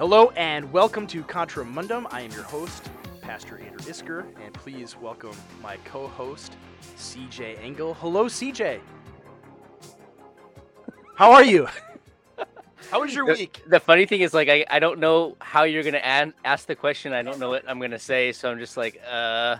[0.00, 2.06] Hello and welcome to Contra Mundum.
[2.10, 2.88] I am your host,
[3.20, 6.56] Pastor Andrew Isker, and please welcome my co-host,
[6.96, 7.92] CJ Engel.
[7.92, 8.80] Hello, CJ.
[11.16, 11.68] How are you?
[12.90, 13.62] How was your The- week?
[13.66, 16.74] The funny thing is, like, I, I don't know how you're gonna an- ask the
[16.74, 17.12] question.
[17.12, 19.56] I don't know what I'm gonna say, so I'm just like, uh,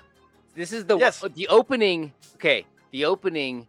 [0.54, 1.22] this is the Yes.
[1.34, 2.14] the opening.
[2.36, 3.66] Okay, the opening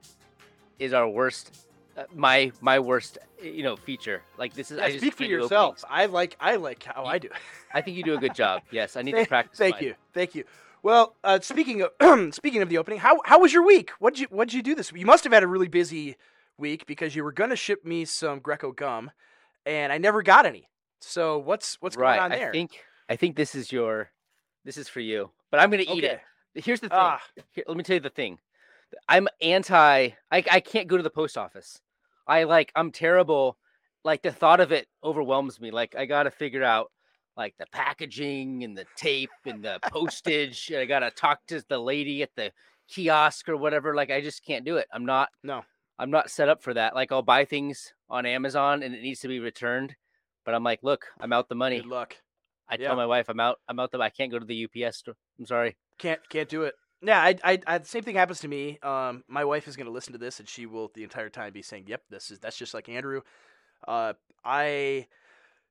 [0.79, 1.60] is our worst,
[1.97, 4.21] uh, my my worst, uh, you know, feature.
[4.37, 4.77] Like this is.
[4.77, 5.51] Yeah, I just speak for yourself.
[5.51, 5.85] openings.
[5.89, 7.29] I like I like how I do.
[7.73, 8.61] I think you do a good job.
[8.71, 9.57] Yes, I need to practice.
[9.57, 9.83] Thank mine.
[9.83, 10.45] you, thank you.
[10.83, 13.91] Well, uh, speaking of speaking of the opening, how how was your week?
[13.99, 15.01] What did you what did you do this week?
[15.01, 16.15] You must have had a really busy
[16.57, 19.11] week because you were gonna ship me some Greco gum,
[19.65, 20.69] and I never got any.
[20.99, 22.17] So what's what's right.
[22.17, 22.49] going on there?
[22.49, 22.71] I think
[23.09, 24.09] I think this is your,
[24.63, 25.31] this is for you.
[25.49, 26.21] But I'm gonna eat okay.
[26.55, 26.63] it.
[26.63, 26.97] Here's the thing.
[26.97, 28.39] Ah, Here, let me tell you the thing.
[29.07, 30.09] I'm anti.
[30.31, 31.81] I I can't go to the post office.
[32.27, 32.71] I like.
[32.75, 33.57] I'm terrible.
[34.03, 35.71] Like the thought of it overwhelms me.
[35.71, 36.91] Like I gotta figure out
[37.37, 40.69] like the packaging and the tape and the postage.
[40.69, 42.51] and I gotta talk to the lady at the
[42.87, 43.95] kiosk or whatever.
[43.95, 44.87] Like I just can't do it.
[44.93, 45.29] I'm not.
[45.43, 45.63] No.
[45.99, 46.95] I'm not set up for that.
[46.95, 49.95] Like I'll buy things on Amazon and it needs to be returned,
[50.45, 51.77] but I'm like, look, I'm out the money.
[51.81, 52.17] good luck.
[52.67, 52.87] I Yeah.
[52.87, 53.59] tell my wife I'm out.
[53.67, 53.99] I'm out the.
[53.99, 55.15] I can't go to the UPS store.
[55.37, 55.77] I'm sorry.
[55.99, 56.73] Can't can't do it.
[57.03, 58.77] Yeah, I, I, I the same thing happens to me.
[58.83, 61.51] Um, my wife is going to listen to this, and she will the entire time
[61.51, 63.21] be saying, "Yep, this is that's just like Andrew."
[63.87, 64.13] Uh,
[64.45, 65.07] I,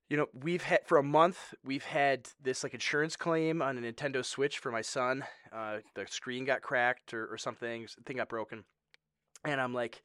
[0.08, 3.80] you know, we've had for a month we've had this like insurance claim on a
[3.80, 5.24] Nintendo Switch for my son.
[5.52, 8.64] Uh, the screen got cracked or, or something, thing got broken,
[9.44, 10.02] and I'm like,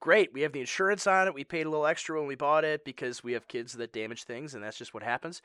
[0.00, 1.34] "Great, we have the insurance on it.
[1.34, 4.24] We paid a little extra when we bought it because we have kids that damage
[4.24, 5.42] things, and that's just what happens."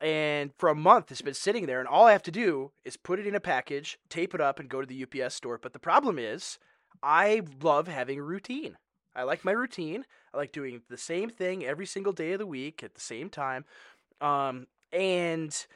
[0.00, 2.96] And for a month it's been sitting there and all i have to do is
[2.96, 5.58] put it in a package tape it up and go to the ups store.
[5.58, 6.58] But the problem is
[7.02, 8.76] i love having a routine.
[9.14, 10.04] I like my routine.
[10.32, 13.28] I like doing the same thing every single day of the week at the same
[13.28, 13.64] time.
[14.20, 15.66] Um, and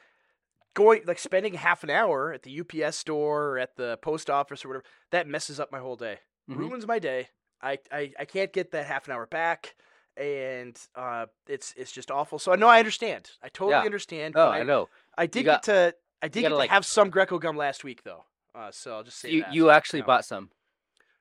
[0.73, 4.63] going like spending half an hour at the ups store or at the post office
[4.63, 6.19] or whatever that messes up my whole day.
[6.49, 6.57] Mhm.
[6.57, 7.29] ruins my day.
[7.61, 9.75] I, I i can't get that half an hour back
[10.17, 12.39] and uh, it's it's just awful.
[12.39, 13.31] So I know I understand.
[13.43, 13.81] I totally Yeah.
[13.83, 14.35] understand.
[14.37, 14.89] Oh, I I, know.
[15.17, 17.83] I did got- get to I did get gotta, like- have some Greco gum last
[17.83, 18.25] week though.
[18.53, 19.53] Uh, so I'll just say You that.
[19.53, 20.05] you actually No.
[20.07, 20.49] bought some.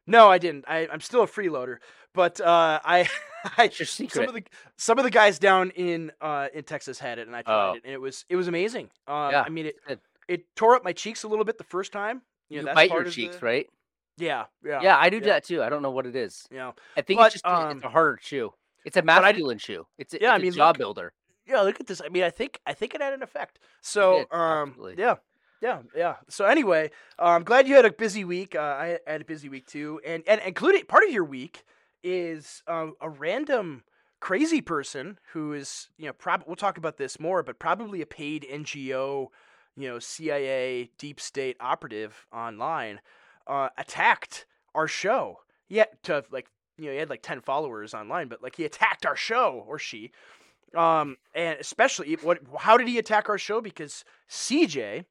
[0.07, 0.67] No, I didn't.
[0.69, 1.79] I, I'm still a freeloader,
[2.13, 3.09] but uh, I,
[3.59, 4.45] I your some of the
[4.77, 7.73] some of the guys down in uh, in Texas had it, and I tried Oh.
[7.75, 8.91] it, and it was it was amazing.
[9.09, 9.77] Um, Yeah, I mean it
[10.29, 12.23] it tore up my cheeks a little bit the first time.
[12.51, 13.67] You, You, know, that's bite your cheeks, the- right?
[14.19, 15.25] Yeah, yeah, Yeah, I do yeah.
[15.25, 15.63] that too.
[15.63, 16.47] I don't know what it is.
[16.51, 18.53] You know, I think But, it's just um, it's a harder chew.
[18.85, 19.87] It's a I masculine shoe.
[19.99, 21.13] It's a, Yeah, it's I mean, jaw look- builder.
[21.47, 21.61] yeah.
[21.63, 22.01] Look at this.
[22.05, 23.59] I mean, I think I think it had an effect.
[23.81, 25.17] So, um, yeah,
[25.63, 26.17] yeah, yeah.
[26.29, 28.55] So anyway, I'm glad you had a busy week.
[28.55, 31.65] Uh, I had a busy week too, and and including part of your week
[32.03, 33.83] is um, a random
[34.21, 38.07] crazy person who is you know prob- we'll talk about this more, but probably a
[38.07, 39.29] paid NGO,
[39.77, 43.01] you know CIA deep state operative online,
[43.47, 45.39] uh, attacked our show.
[45.69, 46.49] Yeah, to like
[46.79, 49.79] you know he had like ten followers online, but like he attacked our show or
[49.79, 50.11] she.
[50.75, 52.41] Um, and especially what?
[52.59, 53.61] How did he attack our show?
[53.61, 55.05] Because CJ,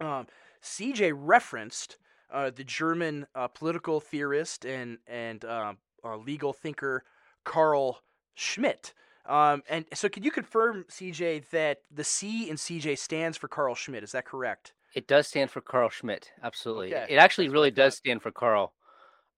[0.00, 0.26] um,
[0.62, 1.98] CJ referenced
[2.32, 7.04] uh, the German uh, political theorist and and um, uh, legal thinker
[7.44, 8.00] Carl
[8.34, 8.94] Schmitt
[9.26, 13.74] Um, and so, could you confirm, CJ, that the C in CJ stands for Carl
[13.74, 14.72] Schmitt Is that correct?
[14.94, 16.32] It does stand for Carl Schmitt.
[16.42, 16.94] Absolutely.
[16.94, 18.72] Okay, It actually that's really does stand for Carl.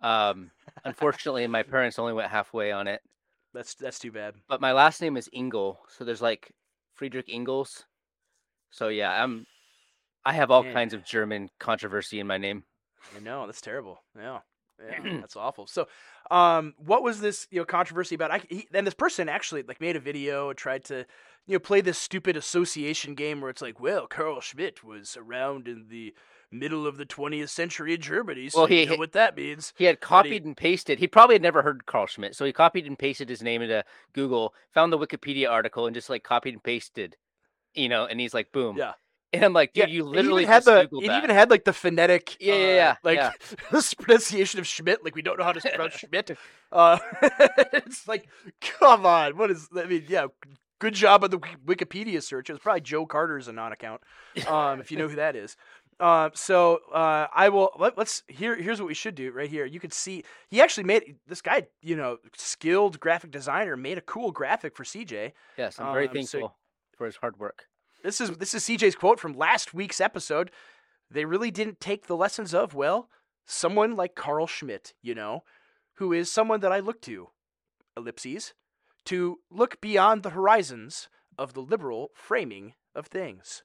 [0.02, 0.50] Um,
[0.84, 3.00] unfortunately, my parents only went halfway on it.
[3.54, 4.34] That's that's too bad.
[4.48, 6.52] But my last name is Engel, so there's like
[6.94, 7.84] Friedrich Engels.
[8.70, 9.46] So yeah, I'm.
[10.24, 10.72] I have all Man.
[10.72, 12.62] kinds of German controversy in my name.
[13.16, 14.00] I know that's terrible.
[14.16, 14.38] Yeah,
[14.82, 15.66] yeah, that's awful.
[15.66, 15.88] So,
[16.30, 18.30] um, what was this you know controversy about?
[18.30, 21.04] I he, then this person actually like made a video and tried to
[21.47, 25.68] you know play this stupid association game where it's like, well, Carl Schmitt was around
[25.68, 26.15] in the
[26.53, 29.72] middle of the 20th century in Germany, so Well, you he- know what that means.
[29.77, 30.99] He had But he- copied and pasted.
[30.99, 33.84] He probably had never heard Carl Schmitt, so he copied and pasted his name into
[34.13, 37.16] Google, found the Wikipedia article, and just like copied and pasted,
[37.75, 38.04] you know.
[38.07, 38.77] And he's like, boom.
[38.77, 38.93] Yeah.
[39.34, 41.16] And I'm like, dude, Yeah, you literally had the Googled it that.
[41.25, 43.31] even had like the phonetic Yeah, yeah, uh, yeah, like yeah.
[43.72, 46.37] this pronunciation of Schmitt like we don't know how to pronounce Schmitt
[46.71, 46.99] uh
[47.72, 48.28] it's like
[48.60, 50.27] come on what is I mean yeah
[50.81, 54.03] good job on the Wikipedia search it was probably Joe Carter's anon account
[54.49, 55.57] um if you know who that is
[56.00, 59.65] uh, so uh, I will let, let's here here's what we should do right here
[59.65, 64.03] you can see he actually made this guy you know skilled graphic designer made a
[64.03, 66.56] cool graphic for CJ yes, I'm very um, so- thankful
[66.97, 67.66] for his hard work.
[68.03, 70.50] this is this is CJ's quote from last week's episode.
[71.10, 73.09] They really didn't take the lessons of well,
[73.44, 75.42] someone like Carl Schmitt, you know,
[75.94, 77.28] who is someone that I look to,
[77.97, 78.54] ellipses,
[79.06, 81.09] to look beyond the horizons
[81.39, 83.62] of the liberal framing of things.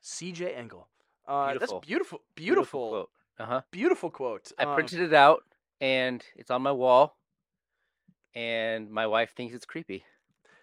[0.00, 0.54] C.J.
[0.54, 0.88] Engel.
[1.26, 1.78] Uh, Beautiful.
[1.78, 3.10] That's beautiful, beautiful, quote.
[3.38, 3.60] Uh huh.
[3.70, 4.52] beautiful quote.
[4.58, 5.42] I Um, printed it out
[5.80, 7.16] and it's on my wall.
[8.34, 10.04] And my wife thinks it's creepy.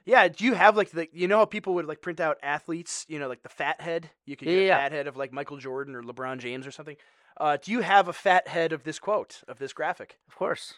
[0.04, 3.06] Yeah, do you have like the you know how people would like print out athletes,
[3.08, 4.10] you know, like the fat head?
[4.25, 6.72] You could get yeah, a fat head of like Michael Jordan or LeBron James or
[6.72, 6.98] something.
[7.38, 10.18] Uh, do you have a fat head of this quote of this graphic?
[10.28, 10.74] Of course.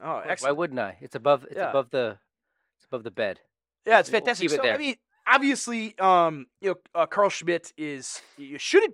[0.00, 0.42] Oh, Of course.
[0.42, 0.96] Why wouldn't I?
[1.00, 1.44] It's above.
[1.44, 1.70] It's Yeah.
[1.70, 2.18] above the.
[2.76, 3.40] It's above the bed.
[3.84, 4.48] Yeah, it's We'll fantastic.
[4.48, 4.94] keep it so I mean,
[5.28, 8.20] obviously, um, you know, uh, Carl Schmitt is
[8.56, 8.92] should it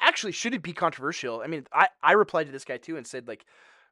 [0.00, 1.42] actually should it be controversial?
[1.42, 3.44] I mean, I I replied to this guy too and said like,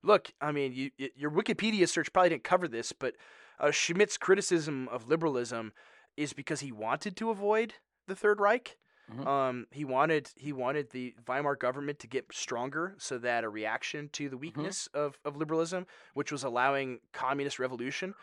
[0.03, 3.15] look, I mean, you your Wikipedia search probably didn't cover this, but
[3.61, 5.73] uh, Schmitt's criticism of liberalism
[6.17, 7.75] is because he wanted to avoid
[8.07, 8.77] the Third Reich.
[9.13, 9.27] Mhm.
[9.27, 14.09] Um, he wanted he wanted the Weimar government to get stronger, so that a reaction
[14.13, 14.31] to Mm-hmm.
[14.31, 18.15] the weakness of, of liberalism, which was allowing communist revolution,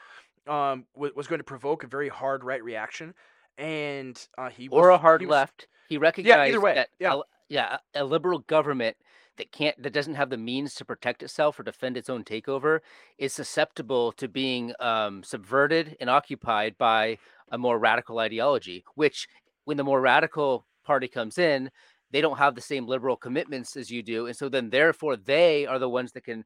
[0.48, 3.14] um, was, was going to provoke a very hard right reaction,
[3.60, 5.68] and uh, he Or was- a hard he was- left.
[5.90, 6.90] He recognized either way, that.
[7.00, 7.16] yeah.
[7.16, 7.78] A, yeah.
[7.96, 8.96] A liberal government
[9.38, 12.80] that can't that doesn't have the means to protect itself or defend its own takeover
[13.18, 17.18] is susceptible to being um, subverted and occupied by
[17.52, 18.84] a more radical ideology.
[18.96, 19.28] Which,
[19.66, 21.72] when the more radical party comes in,
[22.12, 25.66] they don't have the same liberal commitments as you do, and so then therefore they
[25.66, 26.46] are the ones that can,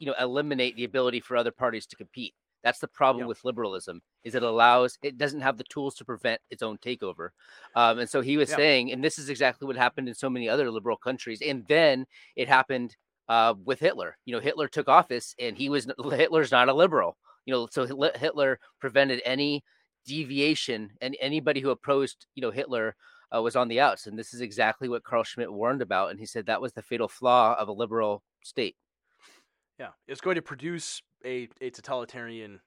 [0.00, 2.34] you know, eliminate the ability for other parties to compete.
[2.62, 6.40] That's the problem with liberalism is it allows it doesn't have the tools to prevent
[6.50, 7.30] its own takeover.
[7.74, 10.48] Um, and so he was saying, and this is exactly what happened in so many
[10.48, 11.40] other liberal countries.
[11.40, 12.96] And then it happened
[13.28, 14.18] uh, with Hitler.
[14.26, 17.16] You know, Hitler took office, and he was Hitler's not a liberal.
[17.46, 19.64] You know, so Hitler- Hitler prevented any
[20.06, 22.94] deviation, and anybody who opposed, you know, Hitler
[23.34, 24.06] uh, was on the outs.
[24.06, 26.10] And this is exactly what Carl Schmitt warned about.
[26.10, 28.76] And he said that was the fatal flaw of a liberal state.
[29.78, 32.60] yeah, it's going to produce a a totalitarian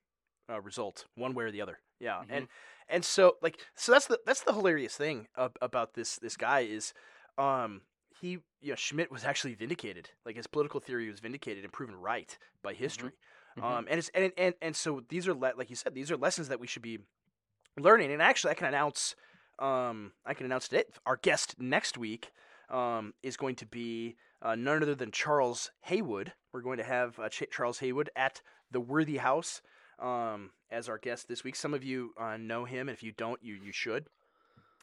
[0.49, 1.79] uh, result, one way or the other.
[1.99, 2.27] Yeah, Mhm.
[2.29, 2.47] and
[2.89, 6.61] and so like so that's the that's the hilarious thing ab- about this this guy
[6.61, 6.93] is,
[7.37, 7.81] um,
[8.19, 11.95] he you know Schmitt was actually vindicated, like his political theory was vindicated and proven
[11.95, 13.11] right by history.
[13.57, 13.63] Mhm.
[13.63, 16.17] Um, and it's and and and so these are le- like you said, these are
[16.17, 16.99] lessons that we should be
[17.79, 18.11] learning.
[18.11, 19.15] And actually, I can announce,
[19.59, 22.31] um, I can announce today our guest next week,
[22.69, 26.33] um, is going to be uh, none other than Charles Haywood.
[26.51, 29.61] We're going to have uh, Ch- Charles Haywood at the Worthy House
[29.99, 31.55] um, as our guest this week.
[31.55, 34.07] Some of you uh, know him, and if you don't, you you should.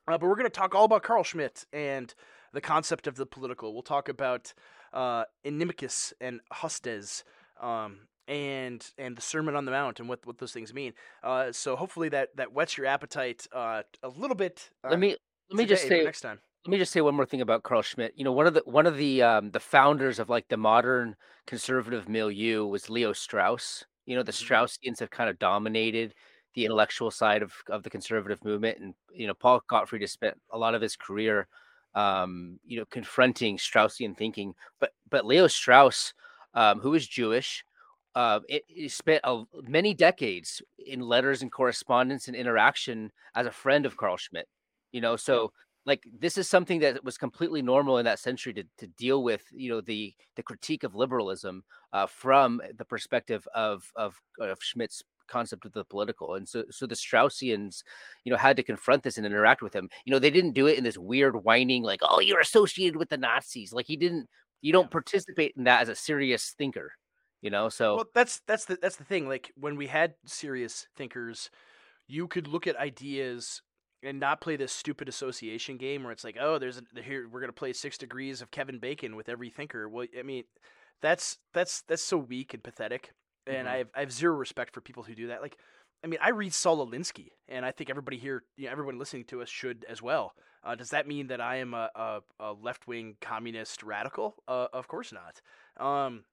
[0.08, 2.12] Uh, but we're going to talk all about Carl Schmitt and
[2.52, 3.72] the concept of the political.
[3.72, 4.52] We'll talk about
[4.92, 7.22] uh, Inimicus and Hostis,
[7.60, 10.94] um, and and the Sermon on the Mount and what, what those things mean.
[11.22, 14.70] Uh, so hopefully that that whets your appetite uh, a little bit.
[14.82, 15.16] Uh, Let me
[15.50, 16.40] let me just today, but say next time.
[16.66, 18.12] Let me just say one more thing about Carl Schmitt.
[18.16, 21.16] You know, one of the one of the um, the founders of like the modern
[21.46, 23.84] conservative milieu was Leo Strauss.
[24.06, 24.46] You know, the Mhm.
[24.46, 26.14] Straussians have kind of dominated
[26.54, 30.38] the intellectual side of of the conservative movement, and you know, Paul Gottfried has spent
[30.50, 31.48] a lot of his career,
[31.94, 34.54] um, you know, confronting Straussian thinking.
[34.80, 36.12] But but Leo Strauss,
[36.54, 37.64] um, who is Jewish,
[38.14, 43.50] uh, it, he spent a, many decades in letters and correspondence and interaction as a
[43.52, 44.48] friend of Carl Schmitt.
[44.92, 45.52] You know, so
[45.90, 49.42] like this is something that was completely normal in that century to, to deal with
[49.52, 55.02] you know the the critique of liberalism uh, from the perspective of of, of Schmitt's
[55.26, 56.34] concept of the political.
[56.34, 57.82] And so so the Straussians
[58.24, 59.88] you know had to confront this and interact with him.
[60.04, 63.08] You know they didn't do it in this weird whining like oh you're associated with
[63.08, 63.72] the Nazis.
[63.72, 64.28] Like he didn't
[64.62, 66.92] you don't participate in that as a serious thinker
[67.42, 67.68] you know?
[67.68, 69.28] So Well, that's that's the that's the thing.
[69.28, 71.50] Like when we had serious thinkers,
[72.06, 73.62] you could look at ideas
[74.02, 77.40] and not play this stupid association game where it's like, oh, there's a, here we're
[77.40, 79.88] gonna play six degrees of Kevin Bacon with every thinker.
[79.88, 80.44] Well, I mean,
[81.02, 83.12] that's that's that's so weak and pathetic,
[83.46, 83.70] and Mhm.
[83.70, 85.42] I have I have zero respect for people who do that.
[85.42, 85.56] Like,
[86.04, 89.24] I mean, I read Saul Alinsky, and I think everybody here, you know, everyone listening
[89.26, 90.34] to us should as well.
[90.62, 94.36] Uh, does that mean that I am a, a, a left wing communist radical?
[94.46, 95.40] Uh, of course not.
[95.82, 96.24] Um,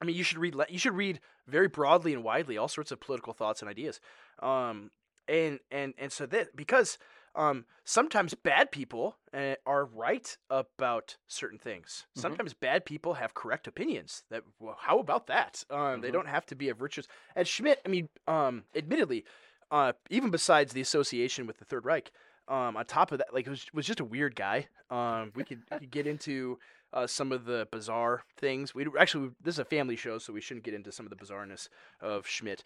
[0.00, 0.54] I mean, you should read.
[0.68, 4.00] You should read very broadly and widely all sorts of political thoughts and ideas.
[4.42, 4.90] Um,
[5.28, 6.98] and and and so that because
[7.34, 12.06] um, sometimes bad people uh, are right about certain things.
[12.16, 12.20] Mhm.
[12.20, 14.24] Sometimes bad people have correct opinions.
[14.30, 15.64] That well, how about that?
[15.70, 16.12] Um, They Mhm.
[16.12, 17.06] don't have to be a virtuous.
[17.34, 19.24] And Schmitt, I mean, um, admittedly,
[19.70, 22.10] uh, even besides the association with the Third Reich,
[22.48, 24.68] um, on top of that, like, it was, was just a weird guy.
[24.90, 26.58] Um, we could, we could get into
[26.92, 28.74] uh, some of the bizarre things.
[28.74, 31.16] We actually this is a family show, so we shouldn't get into some of the
[31.16, 31.68] bizarreness
[32.00, 32.64] of Schmitt.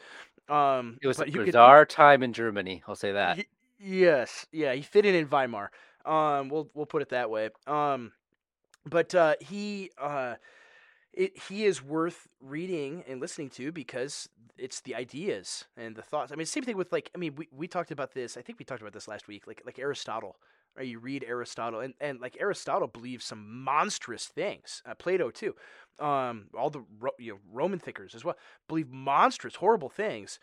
[0.48, 3.44] Um, it was a you could- bizarre time in Germany I'll say that
[3.78, 5.70] yes, yeah, he fit in in Weimar.
[6.04, 7.50] Um, we'll we'll put it that way.
[7.66, 8.12] Um,
[8.84, 10.36] but uh, he uh,
[11.12, 16.32] it, he is worth reading and listening to because it's the ideas and the thoughts.
[16.32, 18.36] I mean, same thing with like I mean, we, we talked about this.
[18.36, 19.46] I think we talked about this last week.
[19.46, 20.36] Like like Aristotle,
[20.76, 20.86] right?
[20.86, 24.82] You read Aristotle, and, and like Aristotle believes some monstrous things.
[24.84, 25.54] Uh, Plato too.
[25.98, 28.36] Um, all the Ro- you know Roman thinkers as well
[28.68, 30.38] believe monstrous, horrible things.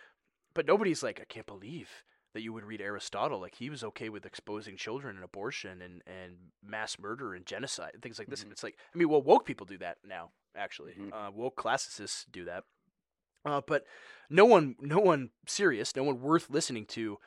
[0.56, 1.90] But nobody's like, I can't believe
[2.34, 3.40] that you would read Aristotle.
[3.40, 7.92] Like he was okay with exposing children and abortion and, and mass murder and genocide
[7.94, 8.42] and things like this.
[8.42, 8.44] Mhm.
[8.44, 10.32] And it's like, I mean, well, woke people do that now.
[10.56, 11.12] Actually, Mhm.
[11.14, 12.64] uh, woke classicists do that.
[13.46, 13.86] Uh, but
[14.30, 17.18] no one, no one serious, no one worth listening to,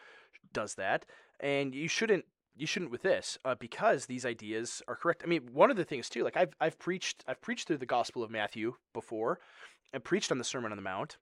[0.53, 1.05] does that.
[1.41, 2.25] And you shouldn't,
[2.57, 5.23] you shouldn't with this, uh, because these ideas are correct.
[5.25, 7.87] I mean, one of the things too, like I've, I've preached, I've preached through the
[7.87, 9.39] Gospel of Matthew before,
[9.93, 11.19] and preached on the Sermon on the Mount,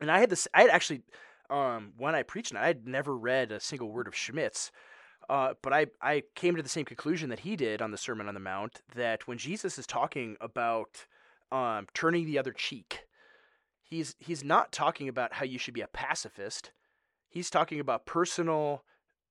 [0.00, 1.02] and I had this, I had actually,
[1.50, 4.70] um, when I preached, it, I had never read a single word of Schmitt's.
[5.28, 8.28] Uh, but I, I came to the same conclusion that he did on the Sermon
[8.28, 11.06] on the Mount that when Jesus is talking about
[11.52, 13.06] um, turning the other cheek,
[13.82, 16.72] he's he's not talking about how you should be a pacifist.
[17.28, 18.84] He's talking about personal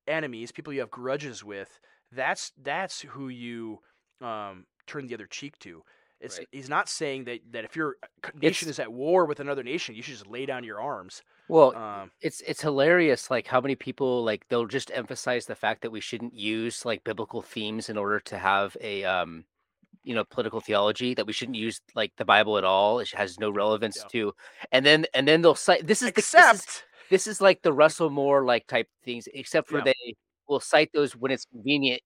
[0.07, 1.79] enemies, people you have grudges with.
[2.11, 3.79] That's that's who you
[4.21, 5.83] um, turn the other cheek to.
[6.19, 6.47] It's Right.
[6.51, 7.97] he's not saying that, that if your
[8.33, 11.21] nation It's- is at war with another nation, you should just lay down your arms.
[11.47, 15.81] Well, Um, it's it's hilarious like how many people like they'll just emphasize the fact
[15.83, 19.45] that we shouldn't use like biblical themes in order to have a um
[20.03, 23.39] you know political theology that we shouldn't use like the bible at all it has
[23.39, 24.07] no relevance Yeah.
[24.11, 24.33] to
[24.71, 27.61] and then and then they'll cite this is the, this is except this is like
[27.61, 29.85] the Russell Moore like type things, except for Yeah.
[29.85, 30.15] they
[30.47, 32.01] will cite those when it's convenient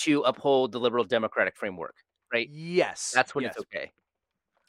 [0.00, 1.94] to uphold the liberal democratic framework.
[2.32, 2.48] Right?
[2.50, 3.54] yes, That's when yes.
[3.56, 3.92] it's okay.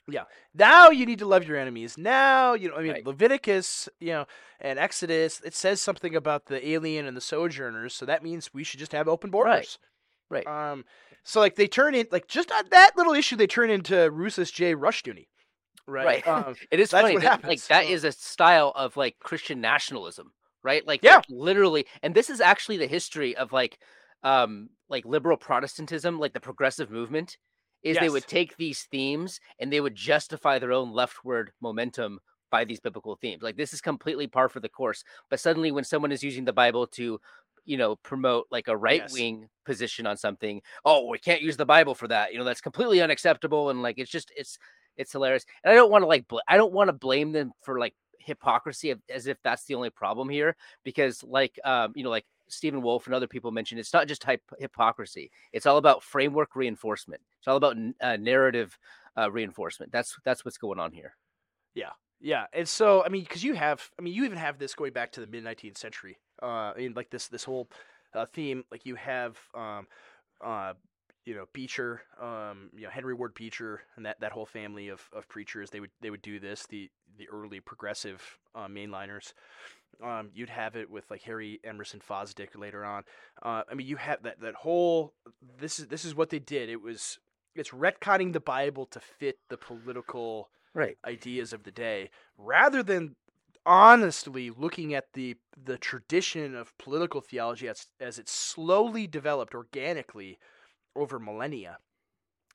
[0.09, 0.23] Yeah.
[0.53, 1.97] Now you need to love your enemies.
[1.97, 3.05] Now, you know, I mean, Right.
[3.05, 4.25] Leviticus, you know,
[4.61, 8.63] and Exodus, it says something about the alien and the sojourners, so that means we
[8.63, 9.77] should just have open borders.
[10.29, 10.45] Right.
[10.47, 10.71] right.
[10.71, 10.85] Um,
[11.23, 14.53] so like they turn in like just on that little issue, they turn into Rousas
[14.53, 14.75] J.
[14.75, 15.27] Rushdoony,
[15.87, 16.05] right?
[16.05, 16.27] Right.
[16.27, 20.85] Um, It is funny that, like that Uh, a style of like Christian nationalism, right?
[20.85, 21.17] Like Yeah.
[21.17, 23.79] like, literally, and this is actually the history of like
[24.23, 27.37] um like liberal Protestantism, like the progressive movement,
[27.83, 32.63] is they would take these themes and they would justify their own leftward momentum by
[32.63, 33.43] these biblical themes.
[33.43, 35.03] Like this is completely par for the course.
[35.29, 37.19] But suddenly when someone is using the Bible to
[37.65, 41.65] you know promote like a right wing position on something oh we can't use the
[41.65, 44.57] bible for that you know that's completely unacceptable and like it's just it's
[44.97, 47.51] it's hilarious and i don't want to like bl- i don't want to blame them
[47.61, 52.09] for like hypocrisy as if that's the only problem here because like um you know
[52.09, 56.03] like Stephen Wolfe and other people mentioned it's not just hyp- hypocrisy it's all about
[56.03, 58.77] framework reinforcement it's all about uh, narrative
[59.17, 61.13] uh, reinforcement that's that's what's going on here
[61.75, 64.73] Yeah, Yeah, and so I mean, because you have, I mean, you even have this
[64.73, 66.17] going back to the mid nineteenth century.
[66.41, 67.69] Uh, I mean, like this this whole
[68.13, 68.63] uh, theme.
[68.71, 69.87] Like you have, um,
[70.43, 70.73] uh,
[71.27, 75.01] you know, Beecher, um, you know, Henry Ward Beecher, and that, that whole family of,
[75.11, 75.69] of preachers.
[75.69, 76.65] They would they would do this.
[76.65, 79.33] The the early progressive uh, mainliners.
[80.01, 83.03] Um, you'd have it with like Harry Emerson Fosdick later on.
[83.43, 85.13] Uh, I mean, you have that that whole.
[85.59, 86.69] This is this is what they did.
[86.69, 87.19] It was
[87.55, 93.15] it's retconning the Bible to fit the political right ideas of the day rather than
[93.65, 100.37] honestly looking at the the tradition of political theology as as it slowly developed organically
[100.97, 101.79] over millennia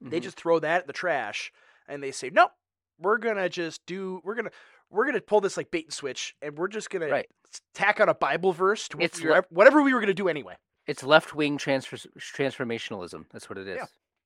[0.00, 0.24] they Mhm.
[0.24, 1.52] just throw that at the trash
[1.88, 2.50] and they say nope
[2.98, 4.50] we're gonna just do we're gonna
[4.90, 7.28] we're gonna pull this like bait and switch and we're just gonna Right.
[7.74, 10.56] tack on a bible verse to It's we were- whatever we were gonna do anyway
[10.86, 13.78] it's left-wing transfer transformationalism that's what it is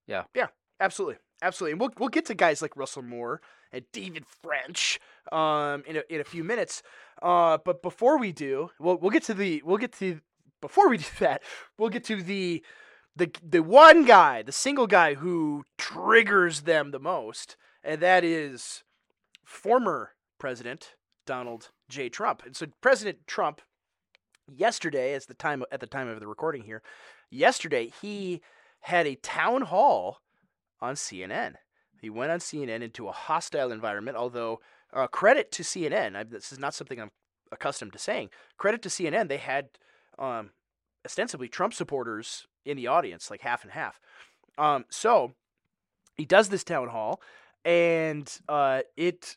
[0.07, 0.25] Yeah.
[0.35, 0.47] Yeah.
[0.79, 3.41] Absolutely, absolutely, and we'll we'll get to guys like Russell Moore
[3.73, 5.01] and David French
[5.33, 6.83] um in a, in a few minutes.
[7.23, 10.21] Uh, but before we do, we'll we'll get to the we'll get to
[10.61, 11.43] before we do that,
[11.79, 12.63] we'll get to the
[13.17, 18.85] the the one guy, the single guy who triggers them the most, and that is
[19.45, 20.95] former President
[21.27, 22.09] Donald J.
[22.09, 22.43] Trump.
[22.45, 23.63] And so President Trump
[24.55, 26.83] yesterday, as the time at the time of the recording here,
[27.31, 28.43] yesterday he
[28.81, 30.19] had a town hall
[30.81, 31.55] on CNN.
[32.01, 34.61] He went on CNN into a hostile environment, although
[34.93, 36.15] uh, credit to CNN.
[36.15, 37.11] I, this is not something I'm
[37.51, 38.29] accustomed to saying.
[38.59, 39.29] Credit to CNN.
[39.29, 39.71] They had
[40.19, 40.51] um,
[41.05, 43.99] ostensibly Trump supporters in the audience, like half and half.
[44.59, 45.33] Um, so
[46.17, 47.21] he does this town hall,
[47.65, 49.37] and uh, it.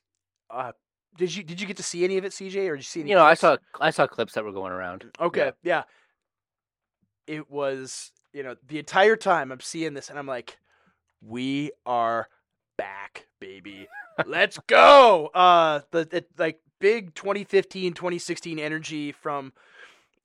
[0.50, 0.72] Uh,
[1.18, 3.02] did you did you get to see any of it, CJ, or did you see
[3.02, 3.10] any?
[3.10, 5.84] you know i saw i saw clips that were going around Okay, yeah.
[7.28, 10.58] It was, you know, the entire time I'm seeing this and I'm like,
[11.22, 12.28] we are
[12.78, 13.88] back, baby.
[14.26, 15.28] Let's go.
[15.34, 19.54] Uh the, the like big 2015, 2016 energy from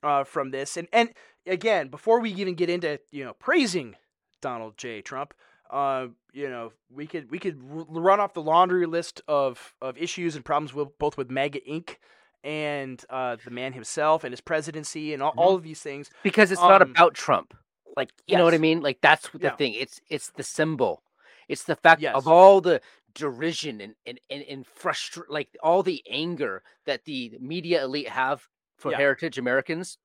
[0.05, 0.77] uh from this.
[0.77, 1.11] And and
[1.47, 3.97] again, before we even get into, you know, praising
[4.43, 5.03] Donald J.
[5.03, 5.35] Trump,
[5.71, 9.97] Uh, you know, we could we could r- run off the laundry list of of
[9.99, 11.97] issues and problems with both with MAGA Inc.
[12.45, 15.39] and uh, the man himself and his presidency and all, Mhm.
[15.39, 16.11] all of these things.
[16.23, 17.55] because it's not Um, about Trump.
[17.97, 18.83] Like you know what I mean?
[18.83, 19.57] Like that's the Yeah.
[19.57, 19.73] thing.
[19.75, 21.03] It's it's the symbol.
[21.49, 22.15] It's the fact Yes.
[22.15, 22.81] of all the
[23.15, 28.49] derision and and and, and frustration, like all the anger that the media elite have
[28.77, 28.99] for Yeah.
[28.99, 29.99] heritage Americans.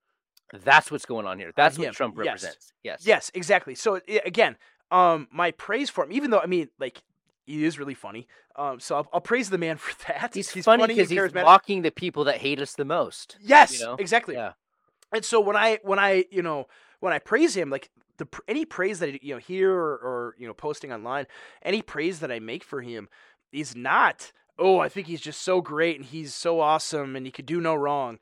[0.52, 1.52] That's what's going on here.
[1.56, 2.74] That's him, what Trump represents.
[2.84, 3.06] Yes.
[3.06, 3.76] Yes, exactly.
[3.76, 4.58] So again,
[4.92, 7.04] um, my praise for him, even though I mean, like,
[7.46, 8.28] he is really funny.
[8.56, 10.34] Um, so I'll, I'll praise the man for that.
[10.34, 13.38] He's, funny because he's mocking the people that hate us the most.
[13.42, 13.96] Yes, know?
[13.96, 14.36] exactly.
[14.36, 14.54] Yeah.
[15.12, 16.68] And so when I when I you know
[17.00, 20.36] when I praise him, like the any praise that I, you know here or, or
[20.38, 21.26] you know posting online,
[21.64, 23.10] any praise that I make for him
[23.52, 27.32] is not oh I think he's just so great and he's so awesome and he
[27.32, 28.20] could do no wrong.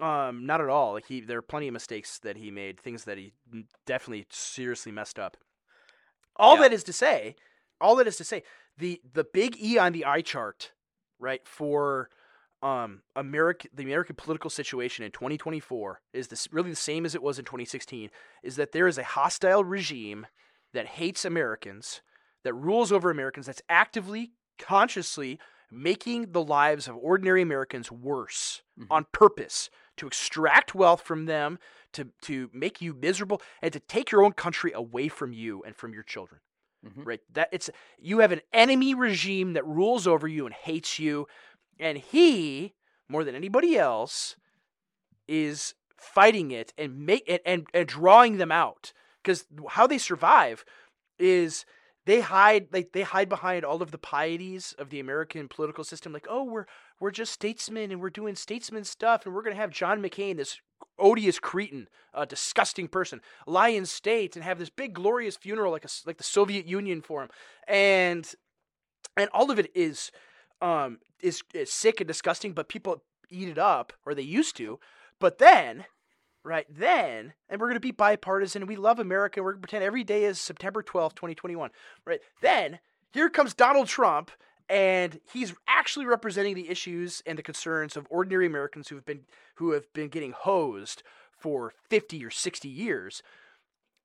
[0.00, 0.92] Um, not at all.
[0.92, 3.32] Like he, there are plenty of mistakes that he made, things that he
[3.84, 5.36] definitely seriously messed up.
[6.36, 6.62] All Yeah.
[6.62, 7.36] that is to say,
[7.80, 8.42] all that is to say,
[8.76, 10.72] the the big E on the eye chart,
[11.18, 12.10] right for
[12.62, 17.22] um American the American political situation in 2024 is this really the same as it
[17.22, 18.10] was in 2016
[18.42, 20.26] is that there is a hostile regime
[20.72, 22.02] that hates Americans
[22.42, 25.38] that rules over Americans that's actively consciously
[25.70, 28.86] making the lives of ordinary Americans worse Mhm.
[28.90, 31.58] on purpose to extract wealth from them
[31.92, 35.76] to to make you miserable and to take your own country away from you and
[35.76, 36.40] from your children
[36.86, 37.06] Mhm.
[37.06, 41.26] right that it's you have an enemy regime that rules over you and hates you
[41.80, 42.74] and he
[43.08, 44.36] more than anybody else
[45.26, 50.64] is fighting it and make and and, and drawing them out because how they survive
[51.18, 51.64] is
[52.06, 56.12] they hide like they hide behind all of the pieties of the American political system
[56.12, 56.66] like oh we're
[57.00, 60.36] we're just statesmen and we're doing statesman stuff and we're going to have John McCain
[60.36, 60.60] this
[60.98, 65.84] odious cretin a disgusting person lie in state and have this big glorious funeral like
[65.84, 67.28] a like the Soviet Union for him.
[67.66, 68.30] And
[69.16, 70.10] and all of it is
[70.60, 74.80] um is, is sick and disgusting but people eat it up or they used to.
[75.20, 75.84] But then
[76.44, 79.84] right then and we're going to be bipartisan we love america we're going to pretend
[79.84, 81.70] every day is september 12th 2021
[82.06, 82.20] right?
[82.40, 82.78] Then
[83.12, 84.30] here comes donald trump
[84.68, 89.20] and he's actually representing the issues and the concerns of ordinary americans who have been
[89.56, 93.22] who have been getting hosed for 50 or 60 years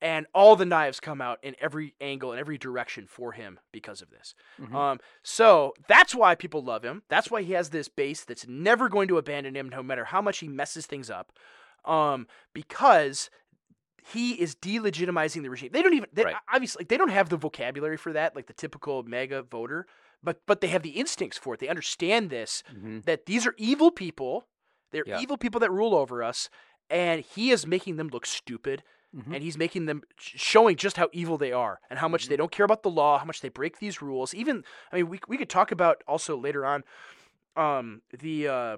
[0.02, 4.02] and all the knives come out in every angle and every direction for him because
[4.02, 4.73] of this Mhm.
[4.76, 7.04] um, so that's why people love him.
[7.10, 10.21] That's why he has this base that's never going to abandon him, no matter how
[10.21, 11.32] much he messes things up.
[11.86, 13.30] Um, because
[14.06, 15.69] he is delegitimizing the regime.
[15.71, 16.36] They don't even they, Right.
[16.54, 19.88] obviously like, they don't have the vocabulary for that, like the typical MAGA voter,
[20.24, 21.60] but but they have the instincts for it.
[21.60, 23.04] They understand this Mhm.
[23.06, 24.48] that these are evil people.
[24.92, 25.20] They're Yeah.
[25.20, 26.50] evil people that rule over us,
[26.90, 28.84] and he is making them look stupid
[29.16, 29.34] Mhm.
[29.36, 32.30] and he's making them showing just how evil they are and how much Mhm.
[32.30, 34.34] they don't care about the law, how much they break these rules.
[34.34, 36.84] Even I mean, we we could talk about also later on,
[37.56, 38.78] um, the uh,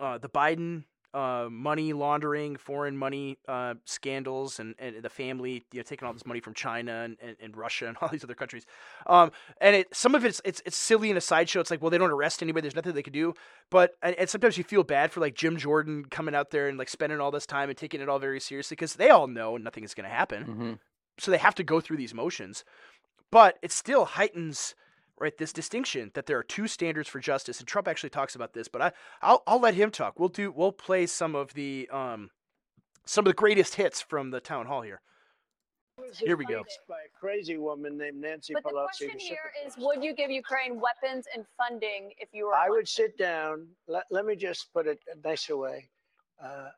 [0.00, 5.78] uh, the Biden uh, money laundering, foreign money uh, scandals, and, and the family you
[5.78, 8.34] know taking all this money from China and, and, and Russia and all these other
[8.34, 8.66] countries.
[9.06, 11.60] Um, and it some of it's it's it's silly and a sideshow.
[11.60, 12.62] It's like well they don't arrest anybody.
[12.62, 13.34] There's nothing they can do.
[13.70, 16.78] But and, and sometimes you feel bad for like Jim Jordan coming out there and
[16.78, 19.56] like spending all this time and taking it all very seriously because they all know
[19.56, 20.44] nothing is going to happen.
[20.44, 20.78] Mhm.
[21.18, 22.64] So they have to go through these motions.
[23.30, 24.74] But it still heightens
[25.20, 28.52] right this distinction that there are two standards for justice and Trump actually talks about
[28.52, 31.88] this but I I'll, I'll let him talk we'll do we'll play some of the
[31.92, 32.30] um
[33.04, 35.00] some of the greatest hits from the town hall here
[36.20, 36.62] Here we go.
[36.88, 38.84] By a crazy woman named Nancy But the Pelosi.
[38.84, 42.54] question here is, would you give Ukraine weapons and funding if you were?
[42.54, 43.66] I would sit down.
[43.88, 45.88] Let, let me just put it a nicer way.
[46.42, 46.68] Uh,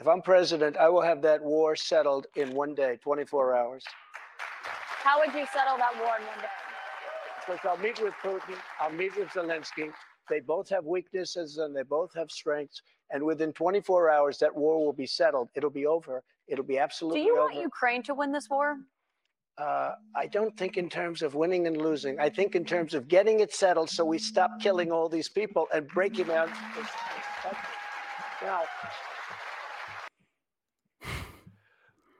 [0.00, 3.84] if I'm president, I will have that war settled in one day, 24 hours.
[5.04, 6.63] How would you settle that war in one day?
[7.46, 9.92] Because I'll meet with Putin, I'll meet with Zelensky.
[10.30, 12.80] They both have weaknesses and they both have strengths.
[13.10, 15.48] And within 24 hours, that war will be settled.
[15.54, 16.22] It'll be over.
[16.48, 17.20] It'll be absolutely.
[17.20, 17.52] Do you over.
[17.52, 18.76] want Ukraine to win this war?
[19.58, 22.18] uh, I don't think in terms of winning and losing.
[22.18, 25.68] I think in terms of getting it settled so we stop killing all these people
[25.72, 26.48] and breaking out.
[26.76, 26.86] this-
[27.44, 27.54] this.
[28.42, 28.62] Now,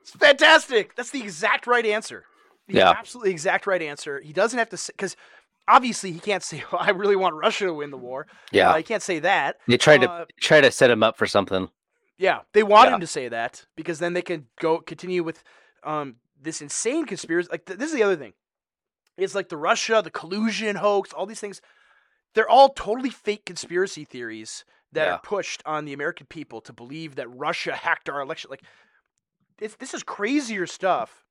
[0.00, 2.24] it's fantastic that's the exact right answer
[2.68, 2.90] the Yeah.
[2.90, 5.16] absolutely exact right answer he doesn't have to say because
[5.68, 8.70] obviously he can't say well, I really want Russia to win the war Yeah.
[8.70, 11.26] uh, he can't say that they tried to uh, try to set him up for
[11.26, 11.68] something.
[12.16, 12.94] Yeah, they want Yeah.
[12.94, 15.42] him to say that because then they can go continue with
[15.82, 17.48] um, this insane conspiracy.
[17.50, 18.34] Like th- this is the other thing.
[19.16, 21.60] It's like the Russia, the collusion hoax, all these things.
[22.34, 25.14] They're all totally fake conspiracy theories that Yeah.
[25.14, 28.48] are pushed on the American people to believe that Russia hacked our election.
[28.50, 28.62] Like
[29.60, 31.23] it's this is crazier stuff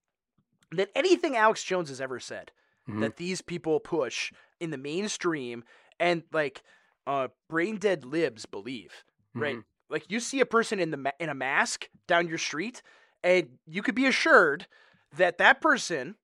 [0.78, 2.52] than anything Alex Jones has ever said
[2.88, 3.00] Mhm.
[3.02, 5.64] that these people push in the mainstream
[6.00, 6.64] and like
[7.08, 9.64] uh brain dead libs believe right Mhm.
[9.90, 12.82] like you see a person in the ma- in a mask down your street
[13.24, 14.68] and you could be assured
[15.16, 16.16] that that person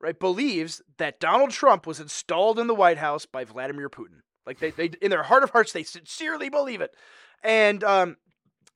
[0.00, 4.58] right believes that Donald Trump was installed in the White House by Vladimir Putin like
[4.60, 6.94] they, they in their heart of hearts they sincerely believe it
[7.42, 8.16] and um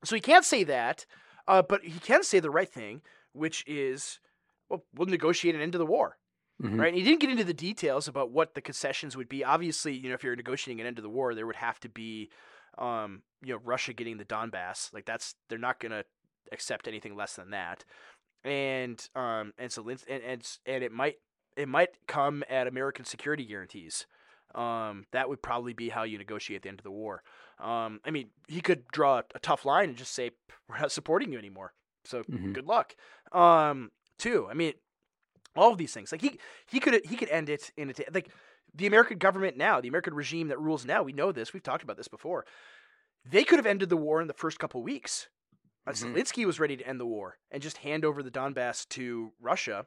[0.05, 1.07] so he can't say that
[1.47, 4.19] uh but he can say the right thing which is
[4.73, 6.19] well we'll negotiate an end to the war
[6.63, 6.79] Mhm.
[6.79, 6.89] right?
[6.89, 9.45] And he didn't get into the details about what the concessions would be.
[9.45, 11.89] Obviously, you know, if you're negotiating an end to the war, there would have to
[11.89, 12.31] be,
[12.79, 14.93] um, you know, Russia getting the Donbass.
[14.95, 16.05] Like that's they're not gonna
[16.53, 17.85] accept anything less than that.
[18.45, 21.17] And um, and so and and and it might
[21.57, 24.07] it might come at American security guarantees.
[24.55, 27.23] Um, that would probably be how you negotiate the end of the war.
[27.59, 30.33] Um, I mean, he could draw a, tough line and just say
[30.69, 31.73] we're not supporting you anymore.
[32.05, 32.53] So Mhm.
[32.53, 32.95] good luck.
[33.33, 34.47] Um, too.
[34.51, 34.75] I mean,
[35.57, 36.13] all of these things.
[36.13, 38.31] Like he he could he could end it in a t- like
[38.75, 41.03] the American government now, the American regime that rules now.
[41.03, 41.53] We know this.
[41.53, 42.47] We've talked about this before.
[43.31, 45.29] They could have ended the war in the first couple weeks.
[45.87, 46.15] Mhm.
[46.15, 49.87] Zelensky was ready to end the war and just hand over the Donbass to Russia.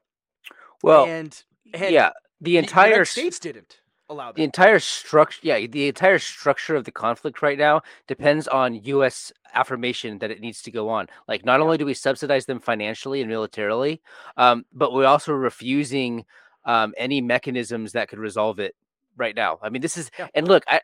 [0.83, 2.11] Well, and, and yeah,
[2.41, 6.83] the the entire United States didn't allow the entire structure yeah the entire structure of
[6.83, 11.43] the conflict right now depends on us affirmation that it needs to go on like
[11.43, 14.01] not only do we subsidize them financially and militarily
[14.37, 16.23] um, but we're also refusing
[16.65, 18.75] um, any mechanisms that could resolve it
[19.17, 20.27] right now i mean this is Yeah.
[20.35, 20.81] and look i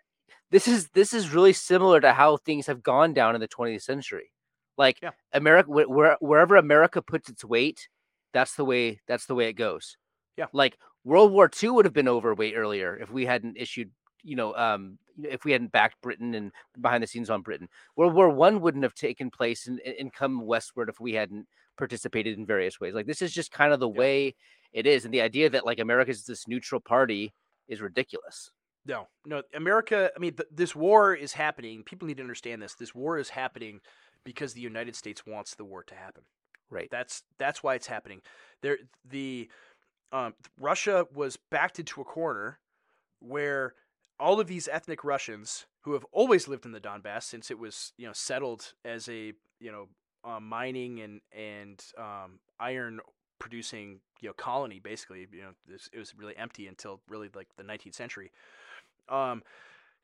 [0.50, 3.84] this is this is really similar to how things have gone down in the 20th
[3.84, 4.32] century
[4.78, 5.12] like Yeah.
[5.34, 7.88] america where, wherever america puts its weight
[8.34, 9.98] that's the way that's the way it goes
[10.38, 10.48] Yeah.
[10.54, 13.92] like World War II would have been over way earlier if we hadn't issued,
[14.24, 17.68] you know, um, if we hadn't backed Britain and behind the scenes on Britain.
[17.96, 22.38] World War One wouldn't have taken place and, and come westward if we hadn't participated
[22.38, 22.94] in various ways.
[22.94, 23.98] Like this is just kind of the Yeah.
[24.00, 24.36] way
[24.74, 27.34] it is, and the idea that like America is this neutral party
[27.68, 28.52] is ridiculous.
[28.86, 29.44] No, no.
[29.54, 30.12] America.
[30.16, 31.84] I mean, th- this war is happening.
[31.84, 32.74] People need to understand this.
[32.76, 33.80] This war is happening
[34.24, 36.24] because the United States wants the war to happen.
[36.70, 36.88] Right.
[36.90, 38.22] That's that's why it's happening.
[38.62, 39.50] There, the
[40.12, 42.60] um, Russia was backed into a corner
[43.20, 43.74] where
[44.20, 47.94] all of these ethnic Russians who have always lived in the Donbass since it was
[47.98, 49.88] you know settled as a you know
[50.24, 53.00] uh, mining and and um, iron
[53.40, 57.48] producing you know colony basically you know this, it was really empty until really like
[57.58, 58.32] the 19th century
[59.10, 59.42] um,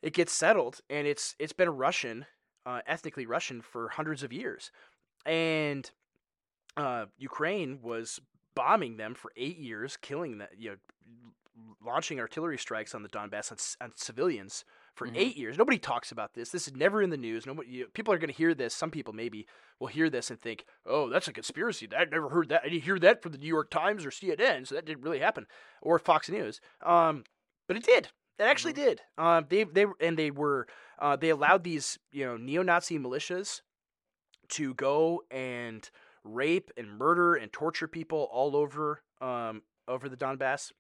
[0.02, 2.26] it gets settled and it's it's been Russian
[2.68, 4.72] uh, ethnically Russian for hundreds of years.
[5.26, 5.90] And
[6.76, 8.20] uh, Ukraine was
[8.58, 10.76] bombing them for eight years, killing them, you know,
[11.84, 14.64] launching artillery strikes on the Donbass on, on civilians
[14.96, 15.18] for Mhm.
[15.18, 15.58] eight years.
[15.58, 16.50] Nobody talks about this.
[16.52, 17.46] This is never in the news.
[17.46, 18.74] Nobody, you, people are going to hear this.
[18.74, 19.48] Some people maybe
[19.80, 21.88] will hear this and think, "Oh, that's a conspiracy.
[21.96, 22.62] I never heard that.
[22.64, 25.20] I didn't hear that from the New York Times or CNN, so that didn't really
[25.20, 25.48] happen."
[25.82, 26.60] Or Fox News.
[26.82, 27.24] Um,
[27.68, 28.10] but it did.
[28.40, 29.02] It actually did.
[29.18, 30.68] Um, they they and they were
[31.00, 33.62] uh, they allowed these you know neo-Nazi militias
[34.50, 35.90] to go and
[36.28, 40.72] rape and murder and torture people all over um, over the Donbass.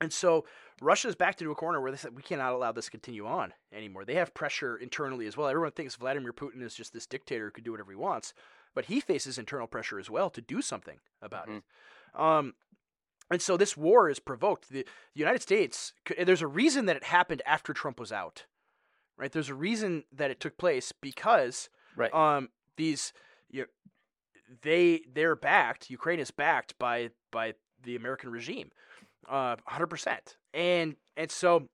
[0.00, 0.44] And so
[0.82, 3.52] Russia's backed into a corner where they said we cannot allow this to continue on
[3.72, 4.04] anymore.
[4.04, 5.48] They have pressure internally as well.
[5.48, 8.34] Everyone thinks Vladimir Putin is just this dictator who can do whatever he wants,
[8.74, 11.62] but he faces internal pressure as well to do something about it.
[12.20, 12.54] Um,
[13.30, 14.68] and so this war is provoked.
[14.68, 18.44] The, the United States, there's a reason that it happened after Trump was out,
[19.16, 19.30] right?
[19.32, 22.12] There's a reason that it took place because Right.
[22.12, 23.12] um, these
[23.50, 23.66] you know,
[24.62, 25.90] they they're backed.
[25.90, 28.70] Ukraine is backed by by the American regime,
[29.28, 30.36] uh, hundred percent.
[30.52, 31.68] And and so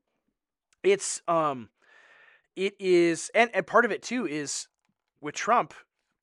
[0.82, 1.68] it's um,
[2.56, 4.68] it is and and part of it too is
[5.20, 5.74] with Trump,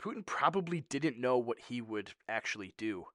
[0.01, 3.05] Putin probably didn't know what he would actually do